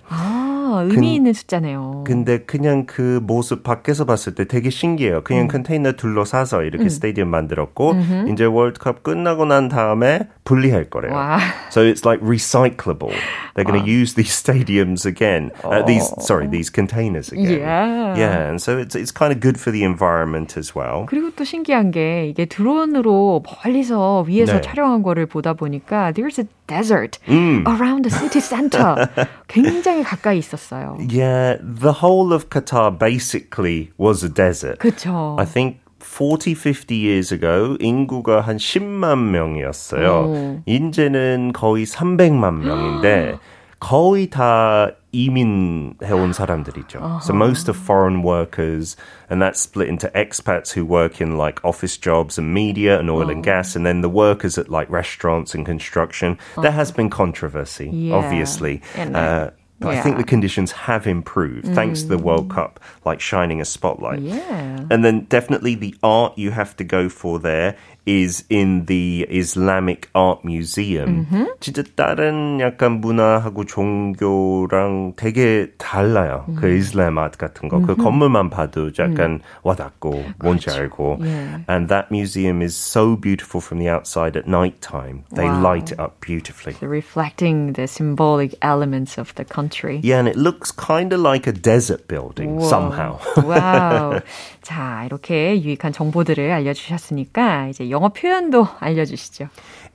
아, 0.75 0.82
의미 0.82 0.95
근- 0.95 1.03
있는 1.06 1.34
숫자네요. 1.34 2.03
근데 2.06 2.39
그냥 2.39 2.86
그 2.86 3.19
모습 3.23 3.63
밖에서 3.63 4.06
봤을 4.06 4.36
때 4.36 4.45
되게 4.45 4.69
신기해요. 4.69 5.23
그냥 5.23 5.43
음. 5.43 5.47
컨테이너 5.47 5.93
둘러싸서 5.93 6.63
이렇게 6.63 6.89
스테디움 6.89 7.30
만들었고 7.30 7.95
이제 8.32 8.43
월드컵 8.45 9.03
끝나고 9.03 9.45
난 9.45 9.69
다음에 9.69 10.27
분리할 10.43 10.86
거래요. 10.89 11.13
와. 11.13 11.39
So 11.71 11.82
it's 11.84 12.06
like 12.06 12.21
recyclable. 12.25 13.12
They're 13.56 13.65
going 13.65 13.84
to 13.84 13.86
use 13.89 14.13
these 14.15 14.32
stadiums 14.32 15.06
again. 15.06 15.51
Uh, 15.63 15.84
these 15.86 16.08
sorry, 16.21 16.47
these 16.47 16.69
containers 16.71 17.32
again. 17.32 17.60
Yeah. 17.60 18.15
Yeah, 18.17 18.49
and 18.49 18.62
so 18.62 18.77
it's 18.77 18.95
it's 18.95 19.12
kind 19.12 19.34
of 19.34 19.39
good 19.39 19.60
for 19.60 19.71
the 19.71 19.84
environment 19.84 20.58
as 20.58 20.73
well. 20.75 21.06
그리고 21.08 21.32
또 21.36 21.43
신기한 21.43 21.91
게 21.91 22.27
이게 22.27 22.45
드론으로 22.45 23.43
멀리서 23.43 24.21
위에서 24.27 24.53
네. 24.53 24.62
촬영한 24.62 25.03
거를 25.03 25.25
보다 25.25 25.53
보니까 25.53 26.12
there's 26.13 26.39
a 26.39 26.45
desert 26.67 27.19
음. 27.30 27.63
around 27.67 28.08
the 28.08 28.12
city 28.12 28.41
center. 28.41 29.08
굉장히 29.47 30.03
가까이 30.03 30.38
있 30.39 30.43
었어요. 30.57 30.96
Yeah, 31.01 31.57
the 31.62 31.92
whole 32.03 32.33
of 32.33 32.48
Qatar 32.48 32.96
basically 32.98 33.90
was 33.98 34.25
a 34.25 34.29
desert. 34.29 34.79
그렇죠. 34.79 35.37
I 35.38 35.44
think 35.44 35.79
40, 36.01 36.55
50 36.55 36.94
years 36.96 37.33
ago 37.33 37.77
인구가 37.81 38.40
한 38.40 38.57
10만 38.57 39.31
명이었어요. 39.31 40.09
오. 40.11 40.62
이제는 40.66 41.53
거의 41.53 41.85
300만 41.87 42.59
명인데 42.64 43.38
거의 43.79 44.31
다 44.31 44.90
이민해 45.12 46.11
온 46.12 46.33
사람들이죠. 46.33 47.20
So 47.22 47.35
most 47.35 47.68
of 47.68 47.77
foreign 47.77 48.22
workers 48.22 48.96
and 49.31 49.42
that's 49.42 49.61
split 49.61 49.88
into 49.88 50.09
expats 50.14 50.72
who 50.72 50.85
work 50.87 51.20
in 51.20 51.37
like 51.37 51.61
office 51.64 51.96
jobs 51.98 52.38
and 52.38 52.55
media 52.55 52.98
and 52.98 53.11
oil 53.11 53.29
and 53.31 53.42
gas 53.44 53.77
and 53.77 53.85
then 53.85 54.01
the 54.01 54.09
workers 54.09 54.57
at 54.59 54.70
like 54.70 54.88
restaurants 54.90 55.55
and 55.55 55.66
construction. 55.66 56.38
There 56.62 56.72
has 56.72 56.90
been 56.92 57.11
controversy, 57.11 57.90
Yeah. 57.92 58.16
obviously. 58.16 58.81
And, 58.96 59.14
Uh, 59.16 59.51
but 59.80 59.90
I 59.94 60.02
think 60.02 60.18
the 60.18 60.24
conditions 60.24 60.72
have 60.72 61.06
improved 61.06 61.68
thanks 61.76 62.02
to 62.02 62.08
the 62.08 62.18
World 62.18 62.50
Cup, 62.50 62.80
like 63.07 63.20
shining 63.20 63.61
a 63.61 63.64
spotlight. 63.64 64.20
Yeah. 64.20 64.87
And 64.90 65.05
then 65.05 65.27
definitely 65.29 65.75
the 65.75 65.94
art 66.03 66.37
you 66.37 66.51
have 66.51 66.77
to 66.77 66.85
go 66.85 67.09
for 67.09 67.38
there 67.38 67.77
is 68.05 68.42
in 68.51 68.87
the 68.87 69.25
Islamic 69.31 70.09
Art 70.14 70.44
Museum. 70.44 71.27
진짜 71.61 71.85
다른 71.94 72.59
약간 72.59 73.01
문화하고 73.01 73.64
종교랑 73.64 75.14
되게 75.16 75.70
달라요. 75.79 76.44
그 76.57 76.68
이슬람 76.68 77.18
아트 77.18 77.38
같은 77.38 77.68
거. 77.68 77.81
그 77.81 77.94
건물만 77.94 78.51
봐도 78.51 78.90
약간 78.98 79.40
와닿고 79.62 80.25
뭔지 80.40 80.70
알고. 80.70 81.18
Yeah. 81.20 81.62
And 81.68 81.88
that 81.88 82.11
museum 82.11 82.61
is 82.62 82.75
so 82.75 83.14
beautiful 83.16 83.61
from 83.61 83.79
the 83.79 83.88
outside 83.88 84.37
at 84.37 84.46
night 84.48 84.81
time. 84.81 85.22
They 85.35 85.46
Wow. 85.46 85.62
light 85.62 85.92
it 85.92 86.01
up 86.01 86.20
beautifully. 86.20 86.75
reflecting 86.83 87.72
the 87.75 87.87
symbolic 87.87 88.55
elements 88.62 89.16
of 89.18 89.33
the 89.37 89.44
country. 89.44 90.01
Yeah, 90.03 90.18
and 90.18 90.29
it 90.29 90.37
looks 90.37 90.72
kind 90.72 91.12
of 91.12 91.20
like 91.20 91.46
a 91.46 91.53
desert 91.53 92.09
building 92.09 92.59
우와. 92.59 92.68
Somehow. 92.97 93.19
와우. 93.45 94.19
자, 94.62 95.03
이렇게 95.05 95.62
유익한 95.62 95.91
정보들을 95.93 96.51
알려주셨으니까 96.51 97.67
이제 97.67 97.89
영어 97.89 98.10
표현도 98.10 98.67
알려주시죠. 98.79 99.49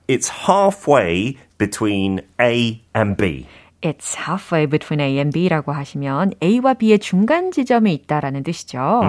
it's 0.09 0.29
halfway 0.49 1.37
between 1.59 2.21
A 2.41 2.83
and 2.95 3.17
B. 3.17 3.47
It's 3.83 4.15
halfway 4.15 4.67
between 4.67 5.01
A 5.01 5.19
and 5.19 5.33
B라고 5.33 5.73
하시면 5.73 6.35
A와 6.41 6.75
B의 6.75 6.99
중간 7.01 7.51
지점에 7.51 7.93
있다라는 7.93 8.45
뜻이죠. 8.45 9.03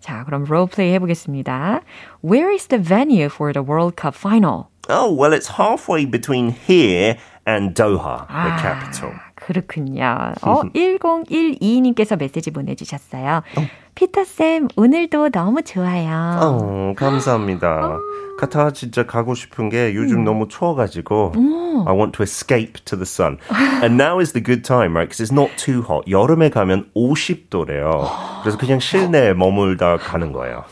자, 0.00 0.24
그럼 0.24 0.44
롤플레이 0.44 0.92
해보겠습니다. 0.94 1.80
Where 2.24 2.52
is 2.52 2.68
the 2.68 2.82
venue 2.82 3.26
for 3.26 3.52
the 3.52 3.66
World 3.66 3.96
Cup 4.00 4.14
final? 4.16 4.68
Oh, 4.88 5.12
well, 5.12 5.32
it's 5.32 5.48
halfway 5.58 6.04
between 6.06 6.50
here 6.50 7.16
and 7.46 7.74
Doha, 7.74 8.26
the 8.28 8.52
capital. 8.60 9.12
그렇군요. 9.34 10.32
어, 10.42 10.62
1012님께서 10.74 12.18
메시지 12.18 12.50
보내주셨어요. 12.50 13.42
피터쌤, 13.94 14.68
오늘도 14.76 15.30
너무 15.30 15.62
좋아요. 15.62 16.38
어, 16.40 16.94
감사합니다. 16.96 17.96
카타 18.36 18.72
진짜 18.72 19.06
가고 19.06 19.36
싶은 19.36 19.68
게 19.68 19.94
요즘 19.94 20.24
너무 20.24 20.48
추워가지고 20.48 21.32
I 21.86 21.94
want 21.94 22.10
to 22.16 22.24
escape 22.24 22.72
to 22.84 22.98
the 22.98 23.04
sun. 23.06 23.38
And 23.80 23.94
now 24.02 24.18
is 24.20 24.32
the 24.32 24.42
good 24.42 24.64
time, 24.64 24.96
right? 24.96 25.06
Because 25.08 25.20
it's 25.22 25.30
not 25.32 25.54
too 25.56 25.82
hot. 25.88 26.10
여름에 26.10 26.50
가면 26.50 26.90
50도래요. 26.96 28.08
그래서 28.42 28.58
그냥 28.58 28.80
실내에 28.80 29.34
머물다 29.34 29.98
가는 29.98 30.32
거예요. 30.32 30.64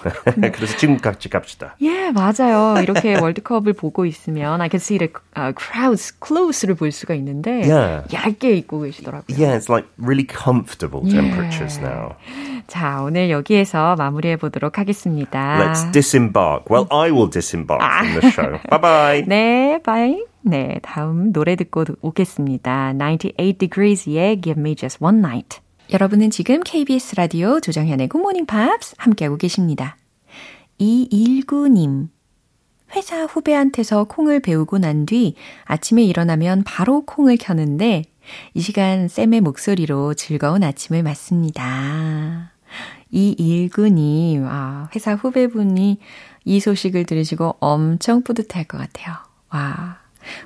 그래서 0.53 0.77
지금 0.77 0.97
같이 0.99 1.29
갑시다. 1.29 1.77
예, 1.83 2.11
맞아요. 2.11 2.83
이렇게 2.83 3.17
월드컵을 3.21 3.75
보고 3.75 4.05
있으면 4.07 4.61
I 4.61 4.69
can 4.69 4.81
see 4.81 4.99
the 4.99 5.13
uh, 5.39 5.55
crowds 5.57 6.13
close를 6.19 6.75
볼 6.75 6.91
수가 6.91 7.15
있는데 7.15 7.63
Yeah. 7.63 8.03
얇게 8.13 8.57
입고 8.57 8.81
계시더라고요. 8.81 9.37
Yeah, 9.39 9.55
it's 9.57 9.69
like 9.71 9.87
really 9.97 10.27
comfortable 10.27 11.09
temperatures 11.09 11.79
Yeah. 11.79 11.87
now. 11.87 12.17
자, 12.67 13.03
오늘 13.03 13.31
여기에서 13.31 13.97
마무리해 13.97 14.37
보도록 14.37 14.79
하겠습니다. 14.79 15.59
Let's 15.73 15.93
disembark. 15.93 16.65
Well, 16.71 16.87
I 16.91 17.11
will 17.11 17.31
disembark 17.31 17.83
from 17.85 18.21
the 18.21 18.31
show. 18.33 18.59
Bye 18.71 18.81
bye. 18.81 19.25
네, 19.27 19.81
바이. 19.83 20.25
네, 20.43 20.79
다음 20.83 21.33
노래 21.33 21.57
듣고 21.57 21.85
오겠습니다. 22.01 22.95
98 22.95 23.59
Degrees의 23.59 24.41
Give 24.41 24.61
Me 24.61 24.75
Just 24.77 24.99
One 25.03 25.19
Night. 25.19 25.61
여러분은 25.93 26.31
지금 26.31 26.61
KBS 26.63 27.17
라디오 27.17 27.61
조정현의 27.61 28.09
Good 28.09 28.19
Morning 28.21 28.47
Pops 28.47 28.95
함께하고 28.99 29.37
계십니다. 29.37 29.97
219님. 30.81 32.09
회사 32.95 33.25
후배한테서 33.25 34.05
콩을 34.05 34.41
배우고 34.41 34.79
난 34.79 35.07
뒤 35.07 35.35
아침에 35.65 36.03
일어나면 36.03 36.63
바로 36.65 37.05
콩을 37.07 37.37
켜는데 37.39 38.05
이 38.55 38.61
시간 38.61 39.09
쌤의 39.09 39.41
목소리로 39.41 40.15
즐거운 40.15 40.63
아침을 40.63 41.03
맞습니다. 41.03 42.52
219님, 43.13 44.45
아, 44.47 44.89
회사 44.95 45.15
후배분이 45.15 45.99
이 46.45 46.61
소식을 46.61 47.05
들으시고 47.05 47.57
엄청 47.61 48.23
뿌듯할 48.23 48.65
것 48.65 48.79
같아요. 48.79 49.17
와, 49.51 49.99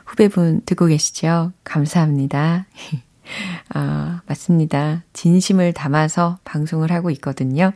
후배분 0.05 0.63
듣고 0.67 0.87
계시죠? 0.87 1.53
감사합니다. 1.65 2.67
아, 3.75 4.23
맞습니다. 4.27 5.05
진심을 5.13 5.73
담아서 5.73 6.39
방송을 6.45 6.93
하고 6.93 7.11
있거든요. 7.11 7.73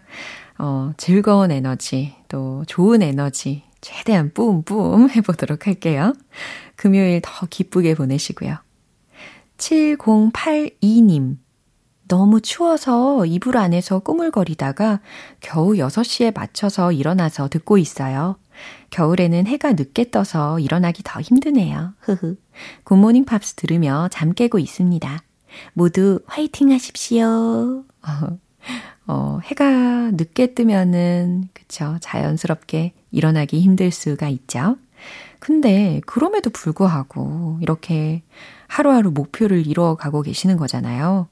어, 0.59 0.93
즐거운 0.97 1.51
에너지, 1.51 2.15
또 2.29 2.65
좋은 2.67 3.03
에너지, 3.03 3.63
최대한 3.81 4.33
뿜뿜 4.33 5.11
해보도록 5.17 5.67
할게요. 5.67 6.13
금요일 6.77 7.21
더 7.23 7.47
기쁘게 7.47 7.95
보내시고요. 7.95 8.57
7082님. 9.59 11.37
너무 12.11 12.41
추워서 12.41 13.25
이불 13.25 13.57
안에서 13.57 14.01
꾸물거리다가 14.01 14.99
겨우 15.39 15.75
6시에 15.75 16.35
맞춰서 16.35 16.91
일어나서 16.91 17.49
듣고 17.49 17.79
있어요. 17.79 18.37
겨울에는 18.91 19.47
해가 19.47 19.75
늦게 19.75 20.11
떠서 20.11 20.59
일어나기 20.59 21.05
더 21.05 21.21
힘드네요. 21.21 21.95
흐흐. 22.01 22.37
굿모닝 22.83 23.27
팝스 23.27 23.55
들으며 23.55 24.09
잠 24.11 24.35
깨고 24.35 24.59
있습니다. 24.59 25.23
모두 25.73 26.21
화이팅 26.27 26.73
하십시오. 26.73 27.85
어, 29.07 29.39
해가 29.45 30.11
늦게 30.11 30.55
뜨면은, 30.55 31.49
그쵸. 31.53 31.97
자연스럽게 32.01 32.93
일어나기 33.13 33.61
힘들 33.61 33.93
수가 33.93 34.29
있죠. 34.29 34.77
근데, 35.39 36.01
그럼에도 36.07 36.51
불구하고, 36.51 37.59
이렇게 37.61 38.23
하루하루 38.67 39.13
목표를 39.13 39.67
이루어가고 39.67 40.23
계시는 40.23 40.57
거잖아요. 40.57 41.29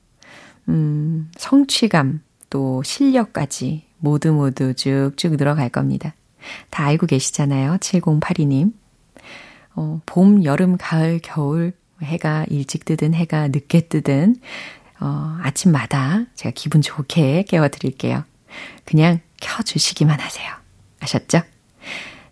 음, 0.68 1.30
성취감, 1.36 2.22
또 2.50 2.82
실력까지 2.82 3.84
모두 3.98 4.32
모두 4.32 4.74
쭉쭉 4.74 5.36
늘어갈 5.36 5.68
겁니다. 5.68 6.14
다 6.70 6.84
알고 6.84 7.06
계시잖아요. 7.06 7.76
7082님. 7.78 8.72
어, 9.74 10.00
봄, 10.06 10.44
여름, 10.44 10.76
가을, 10.76 11.20
겨울, 11.22 11.72
해가 12.02 12.46
일찍 12.48 12.84
뜨든 12.84 13.14
해가 13.14 13.48
늦게 13.48 13.88
뜨든, 13.88 14.36
어, 15.00 15.38
아침마다 15.42 16.24
제가 16.34 16.52
기분 16.54 16.80
좋게 16.80 17.44
깨워드릴게요. 17.44 18.24
그냥 18.84 19.20
켜주시기만 19.40 20.20
하세요. 20.20 20.48
아셨죠? 21.00 21.42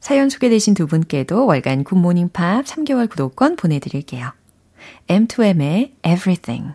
사연 0.00 0.28
소개되신 0.28 0.74
두 0.74 0.86
분께도 0.86 1.46
월간 1.46 1.84
굿모닝 1.84 2.30
팝 2.30 2.64
3개월 2.64 3.08
구독권 3.08 3.56
보내드릴게요. 3.56 4.32
M2M의 5.08 5.94
Everything. 6.06 6.74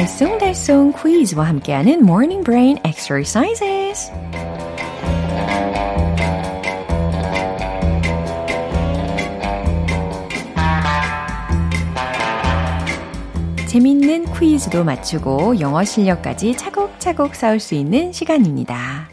알쏭달쏭 0.00 0.94
퀴즈와 1.02 1.44
함께하는 1.44 2.00
Morning 2.00 2.42
Brain 2.42 2.78
Exercises. 2.86 4.10
재밌는 13.68 14.24
퀴즈도 14.32 14.84
맞추고 14.84 15.60
영어 15.60 15.84
실력까지 15.84 16.56
차곡차곡 16.56 17.34
쌓을 17.34 17.60
수 17.60 17.74
있는 17.74 18.10
시간입니다. 18.10 19.10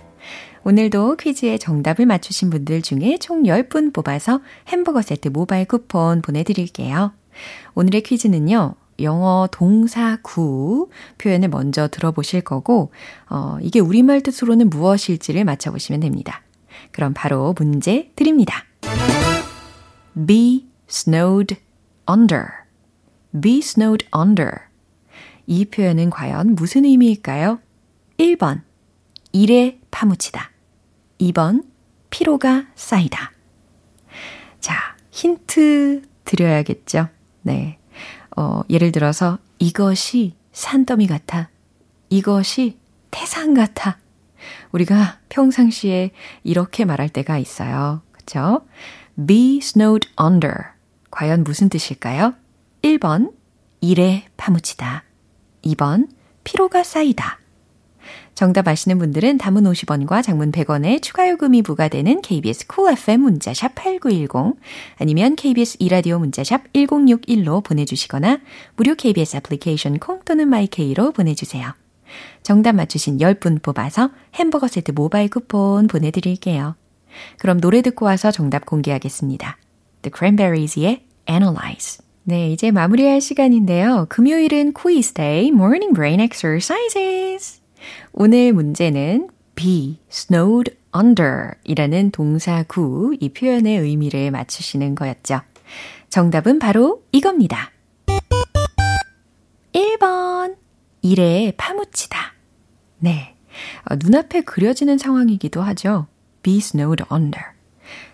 오늘도 0.63 1.17
퀴즈의 1.17 1.59
정답을 1.59 2.05
맞추신 2.05 2.49
분들 2.49 2.81
중에 2.81 3.17
총 3.19 3.43
10분 3.43 3.93
뽑아서 3.93 4.39
햄버거 4.69 5.01
세트 5.01 5.27
모바일 5.27 5.65
쿠폰 5.65 6.21
보내드릴게요. 6.21 7.11
오늘의 7.75 8.03
퀴즈는요, 8.03 8.75
영어 8.99 9.47
동사 9.51 10.17
구 10.21 10.89
표현을 11.17 11.49
먼저 11.49 11.87
들어보실 11.87 12.41
거고, 12.41 12.91
어, 13.29 13.57
이게 13.61 13.79
우리말 13.79 14.21
뜻으로는 14.21 14.69
무엇일지를 14.69 15.45
맞춰보시면 15.45 16.01
됩니다. 16.01 16.41
그럼 16.91 17.13
바로 17.13 17.53
문제 17.57 18.11
드립니다. 18.15 18.63
be 20.27 20.67
snowed 20.89 21.55
under. 22.09 22.45
be 23.39 23.59
snowed 23.59 24.05
under. 24.15 24.51
이 25.45 25.65
표현은 25.65 26.09
과연 26.09 26.55
무슨 26.55 26.85
의미일까요? 26.85 27.59
1번, 28.17 28.61
일에 29.31 29.79
파묻히다. 29.91 30.51
2번, 31.19 31.63
피로가 32.09 32.67
쌓이다. 32.75 33.31
자, 34.59 34.73
힌트 35.11 36.01
드려야겠죠? 36.25 37.07
네. 37.43 37.79
어, 38.37 38.61
예를 38.69 38.91
들어서 38.91 39.39
이것이 39.59 40.35
산더미 40.53 41.07
같아. 41.07 41.49
이것이 42.09 42.77
태산 43.11 43.53
같아. 43.53 43.97
우리가 44.71 45.19
평상시에 45.29 46.11
이렇게 46.43 46.85
말할 46.85 47.09
때가 47.09 47.39
있어요. 47.39 48.01
그쵸? 48.11 48.61
be 49.27 49.57
snowed 49.57 50.07
under. 50.21 50.53
과연 51.09 51.43
무슨 51.43 51.67
뜻일까요? 51.67 52.35
1번, 52.83 53.33
일에 53.81 54.27
파묻히다. 54.37 55.03
2번, 55.63 56.07
피로가 56.43 56.83
쌓이다. 56.83 57.39
정답 58.35 58.67
아시는 58.67 58.99
분들은 58.99 59.37
단문 59.37 59.63
50원과 59.63 60.23
장문 60.23 60.51
100원의 60.51 61.01
추가 61.01 61.29
요금이 61.29 61.61
부과되는 61.61 62.21
KBS 62.21 62.67
쿨 62.67 62.75
cool 62.75 62.93
FM 62.93 63.21
문자샵 63.21 63.75
8910 63.75 64.59
아니면 64.97 65.35
KBS 65.35 65.77
2라디오 65.79 66.19
문자샵 66.19 66.73
1061로 66.73 67.63
보내주시거나 67.63 68.39
무료 68.75 68.95
KBS 68.95 69.37
애플리케이션 69.37 69.99
콩 69.99 70.21
또는 70.25 70.47
마이케이로 70.47 71.11
보내주세요. 71.11 71.73
정답 72.43 72.73
맞추신 72.73 73.17
10분 73.17 73.61
뽑아서 73.61 74.11
햄버거 74.35 74.67
세트 74.67 74.91
모바일 74.91 75.29
쿠폰 75.29 75.87
보내드릴게요. 75.87 76.75
그럼 77.39 77.59
노래 77.59 77.81
듣고 77.81 78.05
와서 78.05 78.31
정답 78.31 78.65
공개하겠습니다. 78.65 79.57
The 80.03 80.11
Cranberries의 80.15 81.03
Analyze 81.29 82.07
네, 82.29 82.51
이제 82.51 82.71
마무리할 82.71 83.21
시간인데요. 83.21 84.07
금요일은 84.09 84.73
quiz 84.73 85.13
day, 85.13 85.47
morning 85.47 85.93
brain 85.93 86.19
exercises. 86.19 87.56
오늘 88.11 88.53
문제는 88.53 89.29
be 89.55 89.99
snowed 90.11 90.75
under 90.95 91.51
이라는 91.63 92.11
동사 92.11 92.63
구, 92.67 93.15
이 93.19 93.29
표현의 93.29 93.79
의미를 93.79 94.31
맞추시는 94.31 94.95
거였죠. 94.95 95.41
정답은 96.09 96.59
바로 96.59 97.03
이겁니다. 97.11 97.71
1번. 99.73 100.55
일에 101.01 101.53
파묻히다. 101.57 102.33
네. 102.99 103.35
어, 103.89 103.95
눈앞에 103.95 104.41
그려지는 104.41 104.97
상황이기도 104.97 105.61
하죠. 105.61 106.07
be 106.43 106.57
snowed 106.57 107.03
under. 107.11 107.43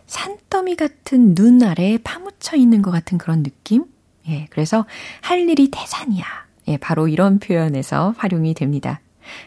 산더미 0.06 0.76
같은 0.76 1.34
눈 1.34 1.64
아래에 1.64 1.98
파묻혀 2.04 2.56
있는 2.58 2.82
것 2.82 2.92
같은 2.92 3.18
그런 3.18 3.42
느낌? 3.42 3.86
예, 4.28 4.48
그래서 4.50 4.86
할 5.22 5.50
일이 5.50 5.72
태산이야. 5.72 6.24
예, 6.68 6.78
바로 6.78 7.08
이런 7.08 7.40
표현에서 7.40 8.14
활용이 8.18 8.54
됩니다. 8.54 9.02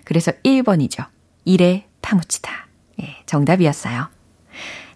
그래서 0.04 0.32
1번이죠. 0.44 1.06
일에 1.44 1.86
파묻히다. 2.02 2.66
예, 3.02 3.16
정답이었어요. 3.26 4.08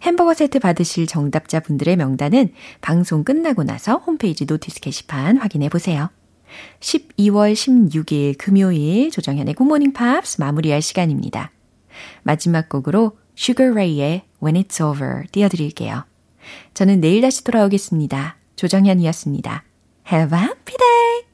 햄버거 0.03 0.33
세트 0.33 0.61
받으실 0.61 1.07
정답자분들의 1.07 1.97
명단은 1.97 2.53
방송 2.81 3.25
끝나고 3.25 3.65
나서 3.65 3.97
홈페이지 3.97 4.47
notice 4.47 4.81
게시판 4.81 5.37
확인해 5.37 5.69
보세요. 5.69 6.09
12월 6.81 7.53
16일 7.53 8.37
금요일 8.39 9.11
조정현의 9.11 9.55
굿모닝 9.55 9.93
팝스 9.93 10.41
마무리할 10.41 10.83
시간입니다. 10.83 11.53
마지막 12.23 12.69
곡으로 12.69 13.19
Sugar 13.37 13.73
Ray의 13.73 14.23
When 14.43 14.63
It's 14.63 14.81
Over 14.81 15.25
띄워드릴게요. 15.31 16.05
저는 16.75 17.01
내일 17.01 17.21
다시 17.21 17.45
돌아오겠습니다. 17.45 18.37
조정현이었습니다. 18.57 19.65
Have 20.11 20.39
a 20.39 20.45
happy 20.45 20.77
day! 20.77 21.30